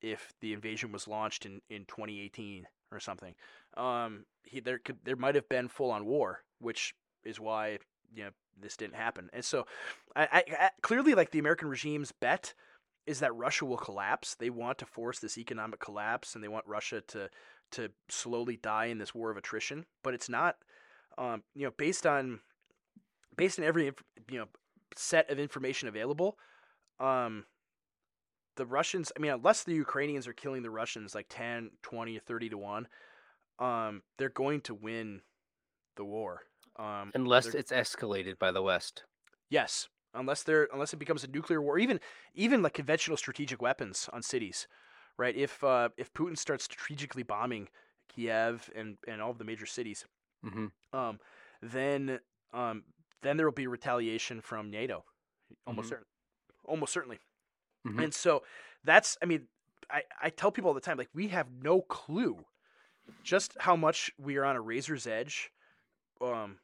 [0.00, 3.34] if the invasion was launched in in 2018 or something.
[3.76, 6.94] Um, he there could there might have been full on war, which
[7.24, 7.78] is why
[8.14, 9.28] you know this didn't happen.
[9.32, 9.66] And so,
[10.14, 12.54] I, I, I clearly like the American regime's bet
[13.06, 14.34] is that Russia will collapse.
[14.34, 17.30] They want to force this economic collapse, and they want Russia to
[17.72, 19.84] to slowly die in this war of attrition.
[20.02, 20.56] But it's not,
[21.18, 22.40] um, you know, based on
[23.36, 23.92] based on every
[24.30, 24.46] you know
[24.94, 26.38] set of information available.
[26.98, 27.44] Um,
[28.56, 32.48] the Russians, I mean, unless the Ukrainians are killing the Russians like 10, 20, 30
[32.48, 32.88] to 1,
[33.58, 35.20] um, they're going to win
[35.96, 36.42] the war.
[36.78, 39.04] Um, Unless it's escalated by the West.
[39.48, 42.00] Yes, unless there unless it becomes a nuclear war, even
[42.34, 44.68] even like conventional strategic weapons on cities,
[45.18, 45.36] right?
[45.36, 47.68] If uh, if Putin starts strategically bombing
[48.08, 50.06] Kiev and and all of the major cities,
[50.42, 51.20] hmm um,
[51.62, 52.20] then
[52.52, 52.84] um,
[53.22, 55.04] then there will be retaliation from NATO,
[55.66, 55.90] almost Mhm.
[55.90, 56.06] certain,
[56.64, 57.20] almost certainly.
[57.84, 58.02] Mhm.
[58.02, 58.44] And so
[58.84, 59.48] that's I mean,
[59.90, 62.44] I, I tell people all the time, like we have no clue
[63.22, 65.50] just how much we are on a razor's edge,
[66.20, 66.58] um,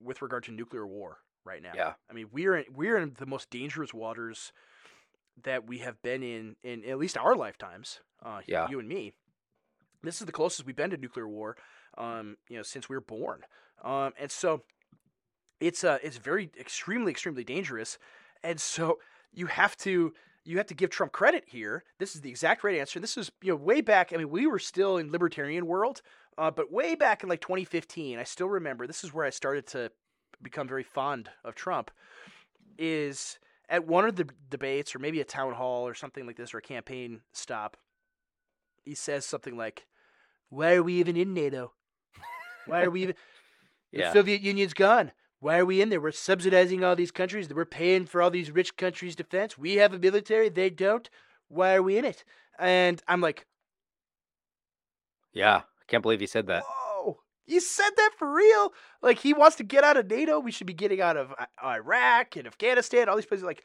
[0.00, 1.72] with regard to nuclear war right now.
[1.74, 1.94] Yeah.
[2.10, 4.52] I mean, we're in, we're in the most dangerous waters
[5.44, 8.00] that we have been in in at least our lifetimes.
[8.22, 8.68] Uh, Yeah.
[8.68, 9.14] you and me.
[10.02, 11.56] This is the closest we've been to nuclear war,
[11.96, 13.42] um, you know, since we were born.
[13.82, 14.62] Um, and so
[15.60, 17.98] it's uh, it's very extremely extremely dangerous,
[18.44, 18.98] and so
[19.32, 20.12] you have to
[20.44, 21.84] you have to give Trump credit here.
[21.98, 23.00] This is the exact right answer.
[23.00, 24.12] This is you know way back.
[24.12, 26.00] I mean, we were still in libertarian world,
[26.36, 28.86] uh, but way back in like 2015, I still remember.
[28.86, 29.90] This is where I started to
[30.42, 31.90] become very fond of Trump.
[32.78, 36.54] Is at one of the debates, or maybe a town hall, or something like this,
[36.54, 37.76] or a campaign stop.
[38.84, 39.86] He says something like,
[40.48, 41.72] "Why are we even in NATO?
[42.66, 43.14] Why are we even?"
[43.90, 45.12] The Soviet Union's gone.
[45.40, 46.00] Why are we in there?
[46.00, 47.48] We're subsidizing all these countries.
[47.48, 49.56] We're paying for all these rich countries' defense.
[49.56, 50.50] We have a military.
[50.50, 51.08] They don't.
[51.48, 52.22] Why are we in it?
[52.58, 53.46] And I'm like,
[55.32, 55.56] Yeah.
[55.56, 56.64] I can't believe he said that.
[56.64, 56.87] whoa,
[57.48, 58.72] you said that for real?
[59.02, 60.38] Like he wants to get out of NATO.
[60.38, 63.08] We should be getting out of I- Iraq and Afghanistan.
[63.08, 63.44] All these places.
[63.44, 63.64] Like,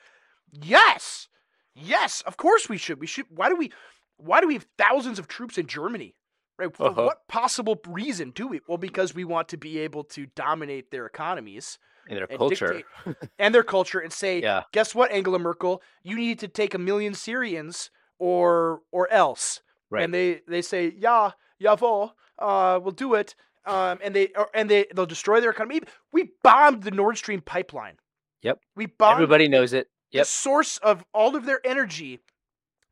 [0.52, 1.28] yes,
[1.76, 3.00] yes, of course we should.
[3.00, 3.26] We should.
[3.30, 3.72] Why do we?
[4.18, 6.16] Why do we have thousands of troops in Germany?
[6.58, 6.76] Right?
[6.76, 7.04] For Uh-huh.
[7.06, 8.62] what possible reason do we?
[8.68, 11.80] Well, because we want to be able to dominate their economies.
[12.08, 12.84] and their and culture.
[13.06, 14.64] dictate- and their culture and say, Yeah.
[14.74, 19.62] guess what, Angela Merkel, you need to take a million Syrians or or else.
[19.90, 20.04] Right.
[20.04, 23.36] And they they say, yeah, jawohl, uh, we'll do it.
[23.66, 25.82] Um, and they or, and they they'll destroy their economy.
[26.12, 27.96] We bombed the Nord Stream pipeline.
[28.42, 28.60] Yep.
[28.76, 29.88] We bombed Everybody knows it.
[30.12, 30.24] Yep.
[30.24, 32.20] the source of all of their energy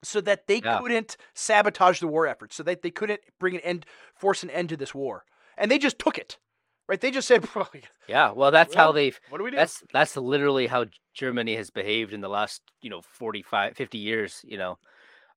[0.04, 0.80] so that they Yeah.
[0.80, 4.70] couldn't sabotage the war effort, so that they couldn't bring an end, force an end
[4.70, 5.26] to this war.
[5.58, 6.40] And they just took it.
[6.88, 7.00] Right?
[7.00, 7.48] They just said,
[8.08, 8.32] Yeah.
[8.32, 9.58] Well, that's how they've what do we do?
[9.58, 14.42] that's that's literally how Germany has behaved in the last, you know, 45 50 years,
[14.44, 14.80] you know.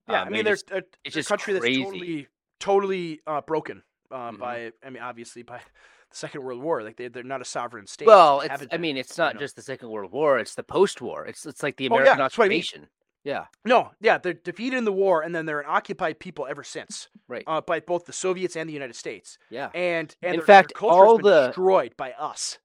[0.09, 0.71] Yeah, Um, I mean, they're just-
[1.05, 1.83] it's just a country crazy.
[1.83, 2.29] that's totally,
[2.61, 3.83] totally uh, broken
[4.15, 4.39] uh, Mhm.
[4.39, 5.59] by, I mean, obviously by
[6.11, 6.83] the Second World War.
[6.83, 8.07] Like they, they're not a sovereign state.
[8.07, 9.41] well, it's I mean, it's you not know.
[9.41, 11.27] just the Second World War, it's the post-war.
[11.27, 12.27] It's it's like the Oh, yeah, American I mean.
[12.27, 12.89] occupation.
[13.25, 13.47] Yeah.
[13.65, 17.09] no, yeah, they're defeated in the war, and then they're an occupied people ever since,
[17.27, 17.43] Right.
[17.47, 19.39] uh, by both the Soviets and the United States.
[19.49, 19.71] Yeah.
[19.75, 22.59] And and In their, fact, their all the- destroyed by us.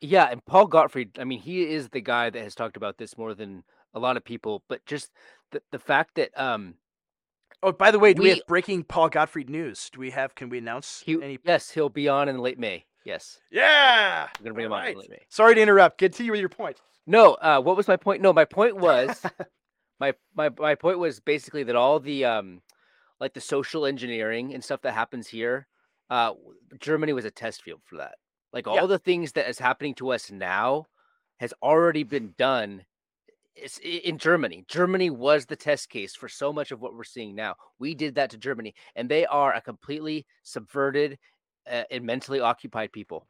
[0.00, 3.16] Yeah, and Paul Gottfried, I mean, he is the guy that has talked about this
[3.18, 3.64] more than
[3.94, 5.10] a lot of people, but just
[5.52, 6.74] the the fact that um
[7.66, 9.90] Oh, by the way, do we, We- have breaking Paul Gottfried news?
[9.92, 10.36] Do we have?
[10.36, 11.38] Can we announce he any?
[11.44, 12.84] yes, he'll be on in late May.
[13.04, 13.40] Yes.
[13.50, 14.28] Yeah.
[14.38, 15.26] We're gonna bring him on in late May.
[15.28, 15.98] Sorry to interrupt.
[15.98, 16.80] Continue with your point.
[17.08, 18.22] No, uh, what was my point?
[18.22, 19.20] No, my point was
[20.00, 22.62] my my my point was basically that all the um
[23.18, 25.66] like the social engineering and stuff that happens here,
[26.08, 26.34] uh
[26.80, 28.14] Germany was a test field for that.
[28.52, 28.86] Like all Yeah.
[28.86, 30.86] the things that is happening to us now
[31.40, 32.84] has already been done
[33.56, 34.64] it's in Germany.
[34.68, 37.56] Germany was the test case for so much of what we're seeing now.
[37.78, 41.18] We did that to Germany, and they are a completely subverted
[41.66, 43.26] uh, and mentally occupied people.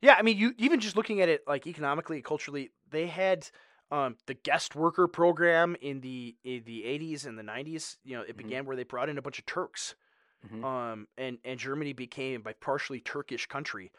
[0.00, 3.48] Yeah, I mean, you even just looking at it like economically, culturally, they had
[3.90, 7.98] um, the guest worker program in the in the 80s and the 90s.
[8.02, 8.36] You know, it Mhm.
[8.36, 9.94] began where they brought in a bunch of Turks,
[10.42, 10.62] Mhm.
[10.62, 13.92] um, and and Germany became a partially Turkish country,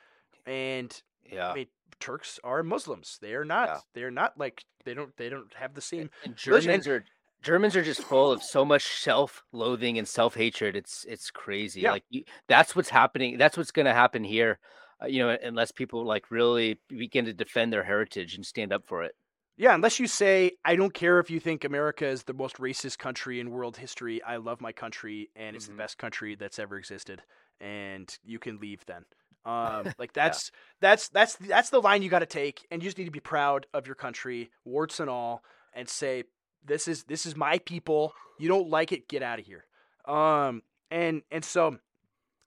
[0.46, 1.56] and Yeah.
[1.56, 1.68] I mean,
[2.00, 3.18] Turks are Muslims.
[3.22, 3.68] They are not.
[3.70, 3.80] Yeah.
[3.94, 6.10] They're not like they don't they don't have the same.
[6.24, 7.04] And Germans are
[7.42, 10.76] Germans are just full of so much self-loathing and self-hatred.
[10.76, 11.82] It's it's crazy.
[11.82, 11.92] Yeah.
[11.92, 13.38] Like you, that's what's happening.
[13.38, 14.60] That's what's going to happen here.
[15.02, 18.86] Uh, you know, unless people like really begin to defend their heritage and stand up
[18.86, 19.16] for it.
[19.56, 22.98] Yeah, unless you say, I don't care if you think America is the most racist
[22.98, 24.24] country in world history.
[24.24, 25.70] I love my country, and it's Mhm.
[25.70, 27.22] the best country that's ever existed.
[27.62, 29.06] And you can leave then.
[29.46, 30.52] Um, like that's
[30.82, 33.20] that's that's that's the line you got to take, and you just need to be
[33.20, 36.24] proud of your country, warts and all, and say,
[36.66, 38.14] this is this is my people.
[38.40, 39.66] You don't like it, get out of here.
[40.06, 41.78] Um, and and so,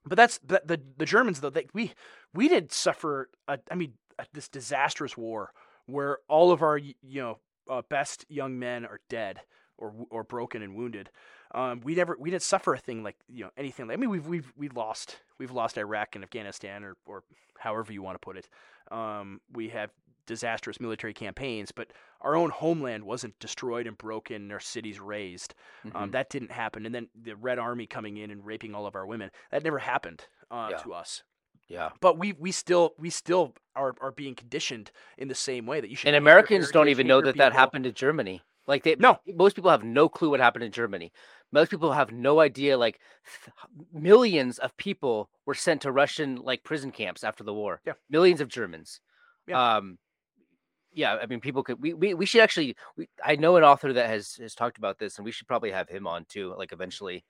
[0.05, 1.49] but that's the the, the Germans though.
[1.49, 1.93] They, we
[2.33, 3.29] we did suffer.
[3.47, 5.51] A, I mean, a, this disastrous war
[5.85, 9.41] where all of our you know uh, best young men are dead
[9.77, 11.09] or or broken and wounded.
[11.53, 13.87] Um, we never we didn't suffer a thing like you know anything.
[13.87, 17.23] Like, I mean, we've we've we lost we've lost Iraq and Afghanistan or or
[17.59, 18.49] however you want to put it.
[18.91, 19.91] Um, we have
[20.25, 21.87] disastrous military campaigns, but
[22.19, 24.51] our own homeland wasn't destroyed and broken.
[24.51, 25.53] Our cities razed.
[25.95, 26.11] Um, Mhm.
[26.11, 26.85] that didn't happen.
[26.85, 29.79] And then the Red Army coming in and raping all of our women that never
[29.79, 30.77] happened uh, Yeah.
[30.79, 31.23] to us.
[31.69, 31.89] yeah.
[32.01, 35.89] But we we still we still are, are being conditioned in the same way that
[35.89, 36.07] you should.
[36.07, 38.41] And Americans don't even know that that happened in Germany.
[38.67, 39.19] Like they No.
[39.27, 41.11] most people have no clue what happened in Germany.
[41.51, 42.99] Most people have no idea like
[43.45, 43.53] th-
[43.93, 47.81] millions of people were sent to Russian like prison camps after the war.
[47.85, 47.93] Yeah.
[48.09, 48.99] Millions of Germans.
[49.47, 49.77] Yeah.
[49.77, 49.97] Um
[50.93, 51.79] yeah, I mean, people could.
[51.79, 52.75] We, we, we should actually.
[52.95, 55.69] We, I know an author that has has talked about this, and we should probably
[55.69, 56.55] have him on too.
[56.57, 57.23] Like eventually.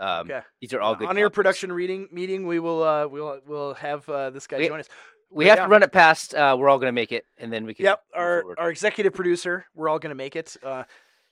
[0.00, 0.40] Um, Okay.
[0.60, 1.06] These are all good.
[1.08, 2.44] on air production reading meeting.
[2.44, 4.88] We will uh, we'll we'll have uh, this guy We- join us.
[5.30, 5.64] We But have yeah.
[5.66, 6.34] to run it past.
[6.34, 7.84] Uh, we're all gonna make it, and then we can.
[7.84, 8.58] Yep, our forward.
[8.58, 9.64] our executive producer.
[9.76, 10.56] We're all gonna make it.
[10.62, 10.82] Uh,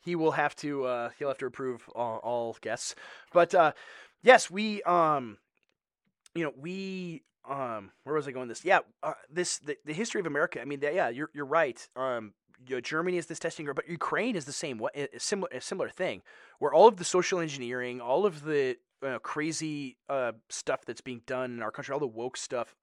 [0.02, 2.94] he will have to uh, he'll have to approve all, all guests.
[3.32, 3.72] But uh,
[4.22, 5.38] yes, we um,
[6.34, 8.48] you know we um, where was I going?
[8.48, 10.60] This yeah, uh, this the, the history of America.
[10.60, 11.86] I mean, the, yeah, you're you're right.
[11.96, 12.34] Um,
[12.66, 14.78] you know, Germany is this testing ground, but Ukraine is the same.
[14.78, 16.22] What a similar a similar thing,
[16.58, 21.22] where all of the social engineering, all of the uh, crazy uh, stuff that's being
[21.26, 22.74] done in our country, all the woke stuff.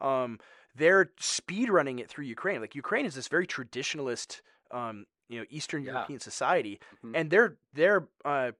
[0.00, 0.38] Um,
[0.74, 2.60] they're speed running it through Ukraine.
[2.60, 5.92] Like Ukraine is this very traditionalist, um, you know, Eastern Yeah.
[5.92, 7.12] European society, Mhm.
[7.16, 8.52] and they're they're uh,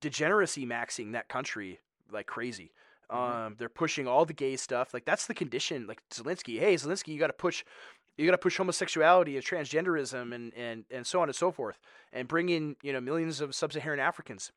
[0.00, 1.80] degeneracy maxing that country
[2.10, 2.72] like crazy.
[3.10, 3.16] Mhm.
[3.16, 4.92] Um, they're pushing all the gay stuff.
[4.94, 5.86] Like that's the condition.
[5.86, 7.64] Like Zelensky, hey Zelensky, you got to push,
[8.16, 11.78] you got to push homosexuality and transgenderism and and and so on and so forth,
[12.12, 14.52] and bring in you know millions of sub-Saharan Africans.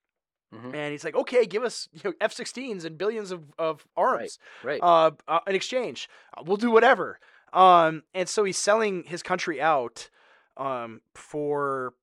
[0.54, 0.76] Mhm.
[0.76, 4.80] And he's like, okay, give us you know, F-16s and billions of, of arms right.
[4.82, 6.08] uh, uh, in exchange.
[6.46, 7.20] We'll do whatever.
[7.52, 10.10] Um, and so he's selling his country out
[10.58, 11.94] um, for,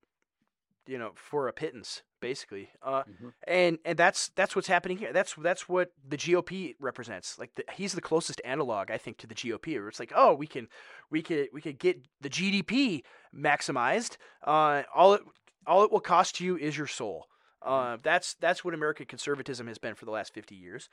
[0.87, 2.71] you know, for a pittance, basically.
[2.83, 3.33] Uh, Mhm.
[3.47, 5.13] and and that's that's what's happening here.
[5.13, 7.39] That's that's what the GOP represents.
[7.39, 9.75] Like the, he's the closest analog, I think, to the GOP.
[9.79, 10.69] Where it's like, oh, we can
[11.11, 13.03] we could we could get the GDP
[13.35, 14.17] maximized.
[14.43, 15.23] Uh, all it
[15.67, 17.27] all it will cost you is your soul.
[17.63, 20.89] Uh, that's that's what American conservatism has been for the last fifty years.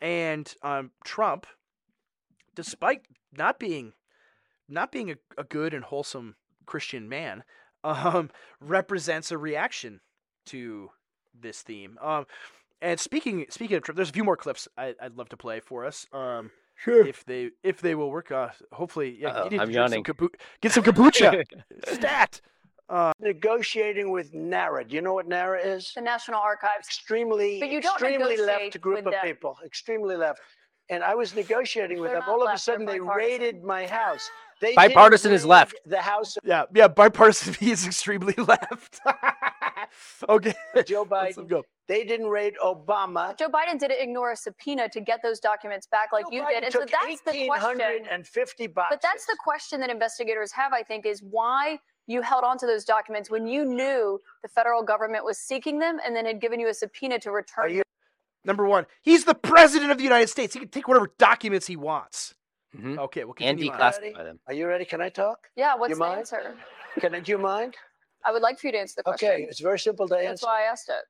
[0.00, 1.46] And um, Trump,
[2.54, 3.02] despite
[3.36, 3.92] not being
[4.68, 7.44] not being a, a good and wholesome Christian man,
[7.84, 10.00] um, represents a reaction
[10.46, 10.90] to
[11.38, 11.98] this theme.
[12.02, 12.26] Um,
[12.82, 15.60] and speaking speaking of Trump, there's a few more clips I, I'd love to play
[15.60, 16.06] for us.
[16.12, 17.06] Um, Sure.
[17.06, 18.30] if they if they will work.
[18.30, 20.28] Uh, hopefully, yeah, Uh-oh, you need I'm drink some yawning.
[20.60, 21.42] get some kombucha.
[21.86, 22.40] Stat.
[23.20, 24.84] Negotiating with NARA.
[24.86, 25.92] Do you know what NARA is?
[25.94, 26.86] The National Archives.
[26.86, 29.22] Extremely, But you don't extremely left group of them.
[29.24, 29.56] people.
[29.64, 30.40] Extremely left.
[30.88, 32.28] And I was negotiating with They're them.
[32.28, 34.28] not All of a sudden, they raided my house.
[34.60, 35.74] They Bipartisan is left.
[35.84, 36.88] The house Yeah, yeah.
[36.88, 37.54] Bipartisan.
[37.60, 39.00] Is extremely left.
[40.28, 40.54] okay.
[40.74, 41.48] of Joe Let's Biden.
[41.48, 41.62] go.
[41.88, 43.36] They didn't raid Obama.
[43.38, 46.48] Joe Biden didn't ignore a subpoena to get those documents back like Joe you Biden
[46.48, 46.64] did.
[46.64, 47.78] And so that's the question.
[47.78, 48.96] 1,850 boxes.
[48.96, 52.66] But that's the question that investigators have, I think, is why you held on to
[52.66, 56.58] those documents when you knew the federal government was seeking them and then had given
[56.60, 57.82] you a subpoena to return Are you
[58.46, 60.54] Number one, he's the president of the United States.
[60.54, 62.34] He can take whatever documents he wants.
[62.76, 62.96] Mhm.
[62.98, 63.78] Okay, we'll and continue on.
[63.78, 64.38] declassify them.
[64.46, 64.84] Are you ready?
[64.84, 65.48] Can I talk?
[65.56, 66.18] Yeah, what's You the mind?
[66.20, 66.54] answer?
[67.00, 67.74] Can I, do you mind?
[68.24, 69.28] I would like for you to answer the question.
[69.30, 70.28] Okay, it's very simple to answer.
[70.28, 71.04] That's why I asked it.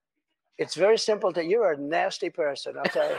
[0.59, 1.45] It's very simple to.
[1.45, 2.77] You're a nasty person.
[2.79, 3.17] I'll tell you.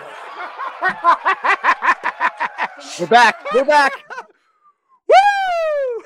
[2.99, 3.35] We're back.
[3.53, 3.91] We're back.
[5.09, 6.03] Woo!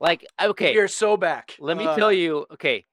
[0.00, 1.56] Like, okay, You're so back.
[1.58, 2.44] let me Uh, tell you.
[2.52, 2.84] Okay,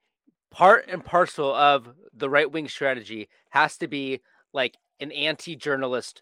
[0.51, 4.21] part and parcel of the right wing strategy has to be
[4.53, 6.21] like an anti-journalist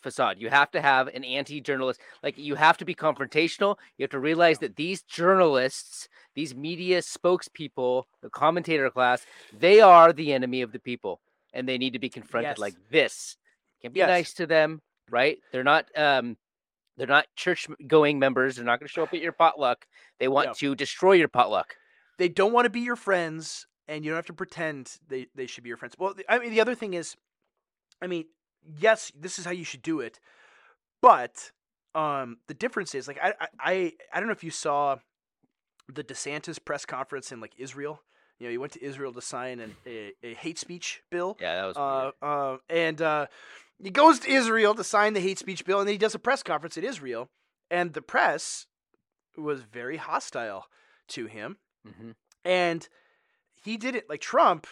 [0.00, 0.36] facade.
[0.38, 2.00] You have to have an anti-journalist.
[2.22, 3.76] Like, you have to be confrontational.
[3.96, 9.26] You have to realize that these journalists, these media spokespeople, the commentator class,
[9.58, 11.20] they are the enemy of the people,
[11.52, 12.58] and they need to be confronted Yes.
[12.58, 13.36] like this.
[13.82, 14.08] Can be Yes.
[14.08, 15.38] nice to them, right?
[15.52, 15.86] They're not.
[15.96, 16.36] um
[16.96, 18.54] they're not church going members.
[18.54, 19.84] They're not going to show up at your potluck.
[20.20, 21.74] They want to destroy your potluck.
[22.18, 25.46] They don't want to be your friends, and you don't have to pretend they, they
[25.46, 25.94] should be your friends.
[25.98, 27.16] Well, I mean, the other thing is,
[28.00, 28.26] I mean,
[28.78, 30.20] yes, this is how you should do it,
[31.02, 31.50] but
[31.94, 34.96] um, the difference is, like, I, I, I, don't know if you saw
[35.92, 38.02] the DeSantis press conference in like Israel.
[38.38, 41.36] You know, he went to Israel to sign an, a, a hate speech bill.
[41.40, 43.26] Yeah, that was Uh, uh, and uh,
[43.82, 46.18] he goes to Israel to sign the hate speech bill, and then he does a
[46.18, 47.28] press conference in Israel,
[47.70, 48.66] and the press
[49.36, 50.66] was very hostile
[51.08, 52.14] to him, Mhm.
[52.44, 52.88] and
[53.62, 54.66] he did it like Trump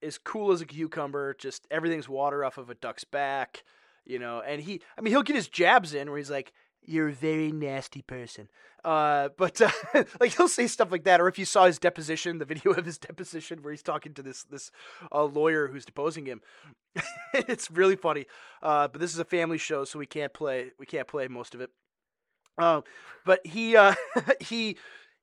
[0.00, 3.62] is cool as a cucumber, just everything's water off of a duck's back,
[4.04, 6.52] you know, and he, I mean, he'll get his jabs in where he's like.
[6.84, 8.48] You're a very nasty person,
[8.84, 9.70] uh, but uh,
[10.20, 11.20] like he'll say stuff like that.
[11.20, 14.22] Or if you saw his deposition, the video of his deposition where he's talking to
[14.24, 14.72] this this
[15.12, 16.40] uh, lawyer who's deposing him,
[17.34, 18.26] it's really funny.
[18.64, 21.54] Uh, but this is a family show, so we can't play we can't play most
[21.54, 21.70] of it.
[22.58, 22.82] Um,
[23.24, 23.94] but he uh,
[24.40, 24.76] he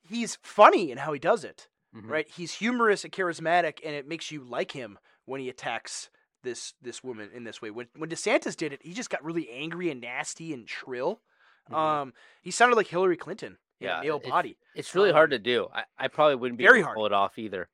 [0.07, 2.09] he's funny in how he does it, Mhm.
[2.09, 2.27] right?
[2.29, 6.09] He's humorous and charismatic, and it makes you like him when he attacks
[6.43, 7.69] this this woman in this way.
[7.71, 11.21] When when DeSantis did it, he just got really angry and nasty and shrill.
[11.69, 11.75] Mhm.
[11.75, 13.57] Um, he sounded like Hillary Clinton.
[13.79, 14.57] Yeah, male it's- body.
[14.75, 15.67] It's really um, hard to do.
[15.73, 16.95] I, I probably wouldn't be very able to hard.
[16.95, 17.69] pull it off either.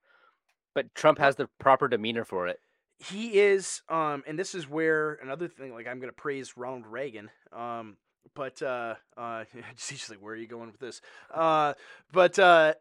[0.74, 2.60] But Trump has the proper demeanor for it.
[2.98, 6.88] he is um and this is where another thing like i'm going to praise ronald
[6.88, 7.98] reagan um
[8.34, 9.46] but uh, uh,
[10.10, 11.02] like, "Where are you going with this?"
[11.34, 11.74] Uh,
[12.12, 12.74] but uh,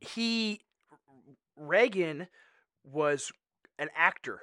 [0.00, 0.60] he
[1.56, 2.28] Reagan
[2.84, 3.32] was
[3.78, 4.40] an actor,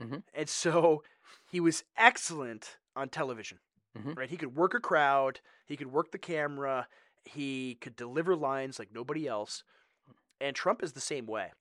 [0.00, 0.22] Mhm.
[0.34, 1.02] and so
[1.50, 3.60] he was excellent on television.
[3.96, 4.16] Mhm.
[4.16, 6.88] Right, he could work a crowd, he could work the camera,
[7.24, 9.64] he could deliver lines like nobody else.
[10.40, 11.52] And Trump is the same way.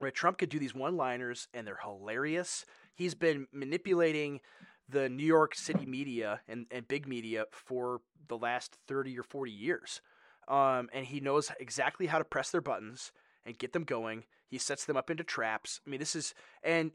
[0.00, 2.66] Right, Trump could do these one-liners, and they're hilarious.
[2.94, 4.40] He's been manipulating
[4.88, 9.50] the New York City media and, and big media for the last 30 or 40
[9.50, 10.00] years.
[10.48, 13.12] Um, and he knows exactly how to press their buttons
[13.44, 14.24] and get them going.
[14.48, 15.80] He sets them up into traps.
[15.86, 16.92] I mean, this is and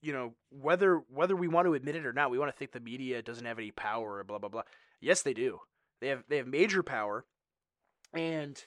[0.00, 2.72] you know whether whether we want to admit it or not, we want to think
[2.72, 4.62] the media doesn't have any power or blah blah blah.
[5.00, 5.60] Yes, they do.
[6.00, 7.24] They have they have major power,
[8.12, 8.62] and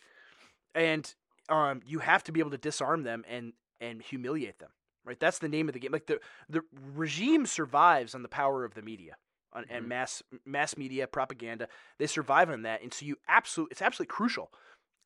[0.73, 1.13] and
[1.47, 4.71] um, you have to be able to disarm them and and humiliate them.
[5.05, 5.91] Right, that's the name of the game.
[5.91, 6.61] Like the the
[6.95, 9.15] regime survives on the power of the media
[9.53, 9.89] on, and Mhm.
[9.89, 11.67] mass mass media propaganda.
[11.99, 14.51] They survive on that, and so you absolute it's absolutely crucial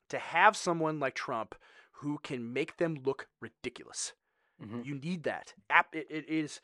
[0.08, 1.54] to have someone like Trump
[1.92, 4.14] who can make them look ridiculous.
[4.62, 4.84] Mhm.
[4.86, 5.52] You need that.
[5.68, 6.60] App it, it is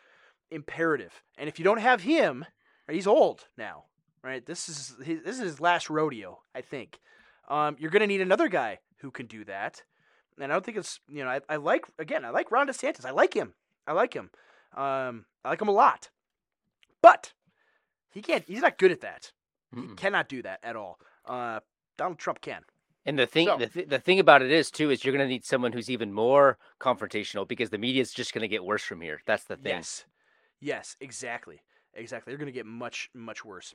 [0.51, 1.23] imperative.
[1.37, 2.47] And if you don't have him,
[2.89, 3.85] right, he's old now,
[4.23, 4.45] right?
[4.47, 7.01] This is his, this is his last rodeo, I think.
[7.49, 9.83] Um, you're going to need another guy who can do that.
[10.41, 13.05] And I don't think it's you know I, I like again I like Ron DeSantis.
[13.05, 13.55] I like him.
[13.87, 14.31] I like him.
[14.77, 16.11] Um, I like him a lot.
[17.03, 17.33] But
[18.11, 18.45] he can't.
[18.47, 19.33] He's not good at that.
[19.75, 19.97] He Mm-mm.
[19.97, 20.99] cannot do that at all.
[21.25, 21.61] Uh,
[21.97, 22.63] Donald Trump can.
[23.05, 25.25] And the thing, So- the, th- the thing about it is too, is you're going
[25.25, 28.65] to need someone who's even more confrontational because the media is just going to get
[28.65, 29.21] worse from here.
[29.27, 29.73] That's the thing.
[29.75, 30.05] Yes.
[30.61, 31.61] Yes, exactly.
[31.95, 32.31] Exactly.
[32.33, 33.75] They're going to get much, much worse.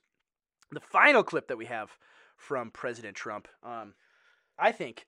[0.71, 1.91] The final clip that we have
[2.35, 3.93] from President Trump, um,
[4.59, 5.05] I think,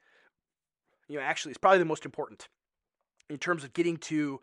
[1.07, 2.47] you know, actually it's probably the most important
[3.29, 4.39] in terms of getting to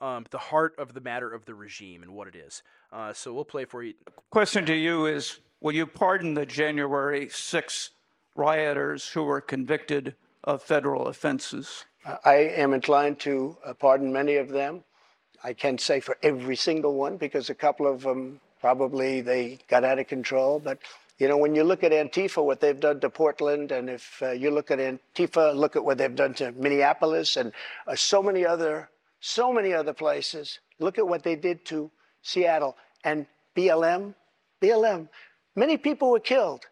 [0.00, 2.62] um, the heart of the matter of the regime and what it is.
[2.92, 3.94] Uh, so we'll play for you.
[4.30, 7.90] Question to you is Will you pardon the January 6
[8.34, 11.86] rioters who were convicted of federal offenses?
[12.24, 14.84] I am inclined to uh, pardon many of them.
[15.42, 19.84] I can't say for every single one because a couple of them probably they got
[19.84, 20.60] out of control.
[20.60, 20.78] But
[21.18, 24.32] you know, when you look at Antifa, what they've done to Portland, and if uh,
[24.32, 27.52] you look at Antifa, look at what they've done to Minneapolis and
[27.86, 28.90] uh, so many other,
[29.20, 30.58] so many other places.
[30.78, 31.90] Look at what they did to
[32.20, 34.14] Seattle and BLM.
[34.60, 35.08] BLM.
[35.54, 36.66] Many people were killed.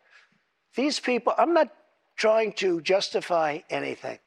[0.75, 1.33] These people.
[1.39, 1.73] I'm not
[2.17, 4.19] trying to justify anything.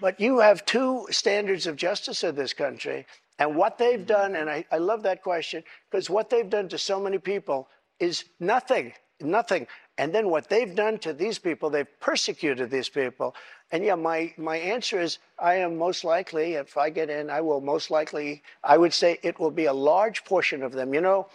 [0.00, 3.06] But you have two standards of justice in this country.
[3.38, 6.78] And what they've done, and I, I love that question, because what they've done to
[6.78, 7.68] so many people
[7.98, 8.92] is nothing,
[9.24, 9.66] nothing.
[9.98, 13.34] And then what they've done to these people, they've persecuted these people.
[13.72, 17.40] And yeah, my, my answer is I am most likely, if I get in, I
[17.40, 20.92] will most likely, I would say it will be a large portion of them.
[20.94, 21.28] You know,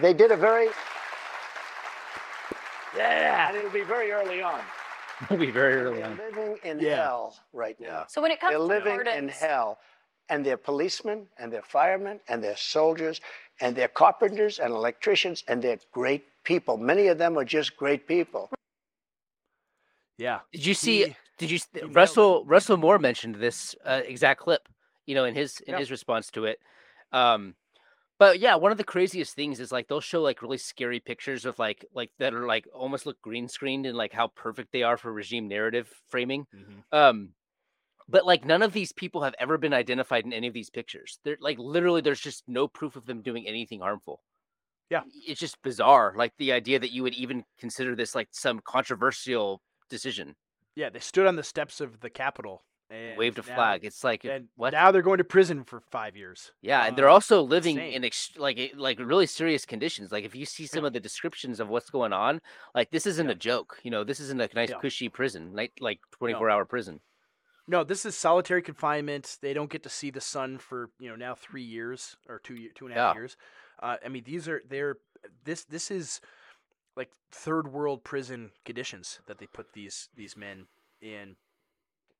[0.00, 0.68] they did a very,
[2.96, 4.60] yeah, and it'll be very early on.
[5.22, 6.16] It'll be very early They're on.
[6.16, 6.96] living in Yeah.
[6.96, 8.04] hell right now.
[8.08, 9.78] So when it comes They're to living in hell.
[10.30, 13.20] And they're policemen and they're firemen and they're soldiers
[13.60, 16.76] and they're carpenters and electricians and they're great people.
[16.76, 18.50] Many of them are just great people.
[20.18, 20.40] Yeah.
[20.52, 21.04] Did you see?
[21.06, 21.56] He- did you?
[21.56, 21.94] s- nailed it.
[21.94, 24.68] Russell Russell Moore mentioned this uh, exact clip.
[25.06, 25.78] You know, in his in Yeah.
[25.80, 26.60] his response to it.
[27.12, 27.54] Um,
[28.18, 31.44] but yeah, one of the craziest things is like they'll show like really scary pictures
[31.44, 34.82] of like like that are like almost look green screened and like how perfect they
[34.84, 36.46] are for regime narrative framing.
[36.54, 36.84] Mhm.
[36.96, 37.34] Um,
[38.08, 41.18] but like none of these people have ever been identified in any of these pictures.
[41.24, 44.22] They're like literally there's just no proof of them doing anything harmful.
[44.90, 45.02] Yeah.
[45.26, 46.12] It's just bizarre.
[46.16, 50.36] Like the idea that you would even consider this like some controversial decision.
[50.76, 53.84] Yeah, they stood on the steps of the Capitol and Waved a now- flag.
[53.84, 54.72] It's like And what?
[54.72, 56.52] now they're going to prison for five years.
[56.60, 57.92] yeah, and they're Um, also living insane.
[57.94, 60.12] in ex- like eh, like really serious conditions.
[60.12, 62.40] Like if you see some of the descriptions of what's going on,
[62.74, 63.32] like this isn't Yeah.
[63.32, 63.80] a joke.
[63.82, 64.78] You know, this isn't a nice Yeah.
[64.80, 67.00] cushy prison, night like 24 hour prison.
[67.66, 69.38] No, this is solitary confinement.
[69.40, 72.68] They don't get to see the sun for you know now three years or two
[72.74, 73.20] two and a half Yeah.
[73.20, 73.36] years.
[73.82, 74.96] Uh, I mean, these are they're
[75.44, 76.20] this this is
[76.96, 80.66] like third world prison conditions that they put these these men
[81.00, 81.36] in.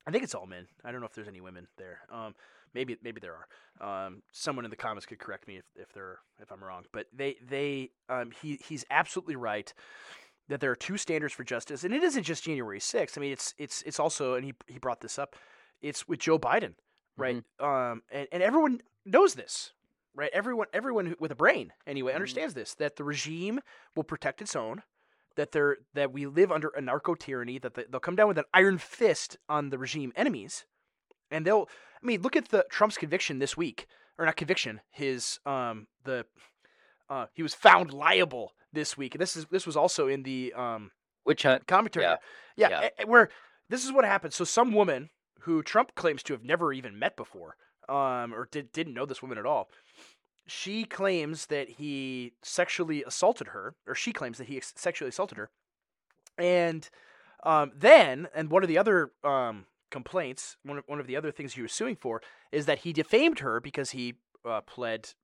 [0.06, 0.66] I think it's all men.
[0.84, 2.00] I don't know if there's any women there.
[2.10, 2.34] Um,
[2.74, 4.06] maybe maybe there are.
[4.06, 6.84] Um, someone in the comments could correct me if if they're if I'm wrong.
[6.92, 9.72] But they they um, he he's absolutely right
[10.48, 13.16] that there are two standards for justice, and it isn't just January 6th.
[13.16, 15.36] I mean, it's it's it's also, and he he brought this up.
[15.80, 16.74] It's with Joe Biden,
[17.16, 17.42] right?
[17.60, 19.72] Um, and, and everyone knows this,
[20.14, 20.30] right?
[20.32, 23.60] Everyone everyone who- with a brain anyway understands this that the regime
[23.96, 24.82] will protect its own,
[25.36, 28.38] that they're that we live under a narco tyranny, that they, they'll come down with
[28.38, 30.64] an iron fist on the regime enemies,
[31.30, 31.68] and they'll.
[32.02, 33.86] I mean, look at the Trump's conviction this week,
[34.18, 36.26] or not conviction, his um the
[37.08, 39.14] uh, he was found liable this week.
[39.14, 40.90] and This is this was also in the um,
[41.24, 41.66] Witch hunt.
[41.66, 42.04] commentary.
[42.04, 42.16] Yeah.
[42.56, 42.88] Yeah, Yeah.
[42.98, 43.28] a- a- where
[43.68, 44.32] this is what happened.
[44.34, 45.10] So some woman
[45.40, 47.56] who Trump claims to have never even met before,
[47.88, 49.68] um, or did, didn't know this woman at all.
[50.46, 55.38] She claims that he sexually assaulted her, or she claims that he ex- sexually assaulted
[55.38, 55.50] her.
[56.36, 56.88] And
[57.44, 61.30] um, then, and one of the other um, complaints, one of, one of the other
[61.30, 62.20] things he was suing for,
[62.52, 64.14] is that he defamed her because he
[64.46, 65.14] uh, pled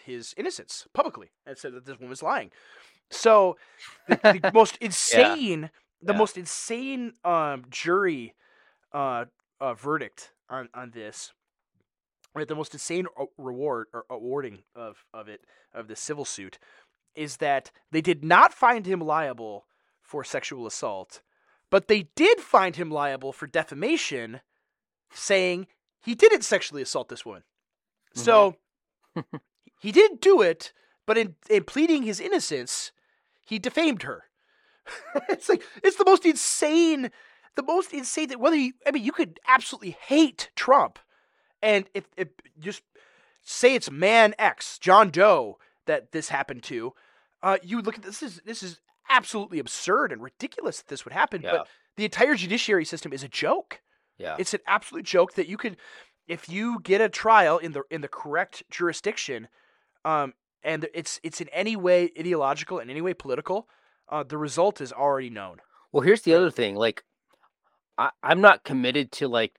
[0.00, 2.50] his innocence publicly and said that this woman was lying.
[3.10, 3.56] So
[4.06, 6.18] the, the most insane, the Yeah.
[6.18, 8.34] most insane um, jury
[8.92, 9.26] uh,
[9.60, 11.32] uh, verdict on on this,
[12.34, 12.46] right?
[12.46, 13.06] The most insane
[13.36, 15.42] reward or awarding of of it
[15.74, 16.58] of the civil suit
[17.14, 19.66] is that they did not find him liable
[20.00, 21.22] for sexual assault,
[21.70, 24.40] but they did find him liable for defamation,
[25.12, 25.66] saying
[26.00, 27.42] he didn't sexually assault this woman.
[28.14, 28.56] So
[29.80, 30.72] he didn't do it,
[31.06, 32.92] but in, in pleading his innocence,
[33.44, 34.24] he defamed her.
[35.28, 37.10] it's like it's the most insane,
[37.56, 40.98] the most insane that whether you, I mean you could absolutely hate Trump,
[41.62, 42.82] and if, if just
[43.42, 46.92] say it's man X, John Doe that this happened to,
[47.42, 51.12] uh, you look at this is this is absolutely absurd and ridiculous that this would
[51.12, 51.42] happen.
[51.42, 51.50] Yeah.
[51.52, 53.80] But the entire judiciary system is a joke.
[54.18, 54.36] Yeah.
[54.38, 55.76] It's an absolute joke that you could,
[56.28, 59.48] if you get a trial in the in the correct jurisdiction,
[60.04, 63.66] um, and it's it's in any way ideological and any way political,
[64.08, 65.58] uh, the result is already known.
[65.90, 66.76] Well, here's the other thing.
[66.76, 67.04] Like,
[67.98, 69.56] I, I'm not committed to like,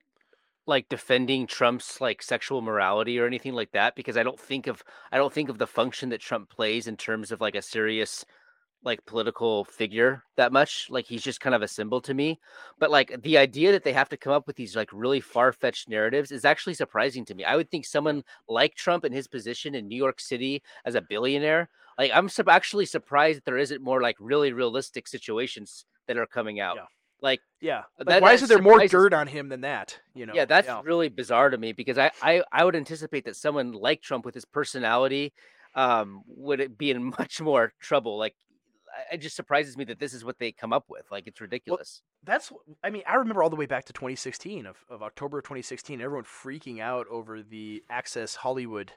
[0.68, 4.84] like defending Trump's like sexual morality or anything like that because I don't think of
[5.12, 8.26] I don't think of the function that Trump plays in terms of like a serious
[8.84, 10.88] like political figure that much.
[10.90, 12.40] Like he's just kind of a symbol to me.
[12.80, 15.52] But like the idea that they have to come up with these like really far
[15.54, 17.44] fetched narratives is actually surprising to me.
[17.44, 21.02] I would think someone like Trump in his position in New York City as a
[21.02, 26.18] billionaire, like I'm sup- actually surprised that there isn't more like really realistic situations that
[26.18, 26.78] are coming out.
[26.78, 26.86] Yeah.
[27.22, 27.84] Like Yeah.
[27.98, 30.00] Like, That- why isn't there more dirt on him than that?
[30.14, 30.34] You know.
[30.34, 34.02] yeah, that's really bizarre to me because I, I I would anticipate that someone like
[34.02, 35.34] Trump with his personality
[35.76, 38.18] um would be in much more trouble.
[38.18, 38.36] Like
[39.12, 41.06] it just surprises me that this is what they come up with.
[41.12, 42.02] Like it's ridiculous.
[42.24, 42.52] that's
[42.84, 46.02] I mean I remember all the way back to 2016 of, of October of 2016
[46.02, 48.92] everyone freaking out over the Access Hollywood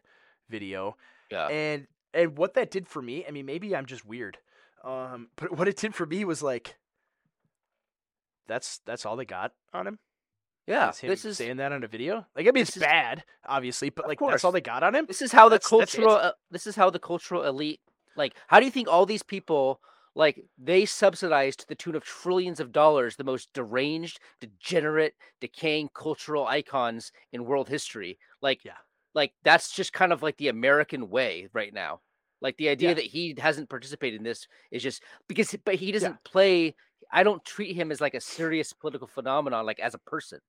[0.49, 0.97] video
[1.31, 1.47] yeah.
[1.49, 4.39] and and what that did for me I mean maybe I'm just weird
[4.83, 6.77] um but what it did for me was like
[8.47, 9.99] that's that's all they got on him?
[10.67, 10.93] Yeah.
[11.03, 12.27] This is saying that on a video?
[12.35, 15.07] Like I mean it's is- bad obviously but like that's all they got on him?
[15.07, 17.81] This is how the That's- that's cultural uh, this is how the cultural elite
[18.17, 19.81] like how do you think all these people
[20.15, 25.91] like they subsidize to the tune of trillions of dollars the most deranged degenerate decaying
[25.95, 28.19] cultural icons in world history?
[28.41, 28.73] Like Yeah.
[29.15, 32.01] like that's just kind of like the american way right now.
[32.41, 32.95] Like the idea Yeah.
[32.95, 36.75] that he hasn't participated in this is just because but he doesn't play
[37.15, 40.41] i don't treat him as like a serious political phenomenon like as a person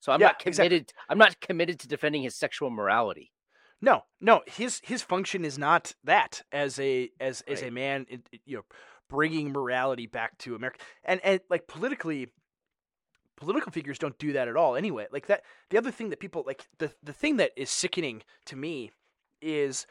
[0.00, 0.78] so i'm Yeah, not exactly.
[0.78, 3.30] committed i'm not committed to defending his sexual morality
[3.80, 4.42] No, no.
[4.46, 8.06] His his function is not that as a as as a man,
[8.46, 8.64] you know,
[9.10, 10.78] bringing morality back to America.
[11.04, 12.28] And and like politically,
[13.36, 14.76] political figures don't do that at all.
[14.76, 15.42] Anyway, like that.
[15.70, 18.92] The other thing that people like the the thing that is sickening to me
[19.42, 19.86] is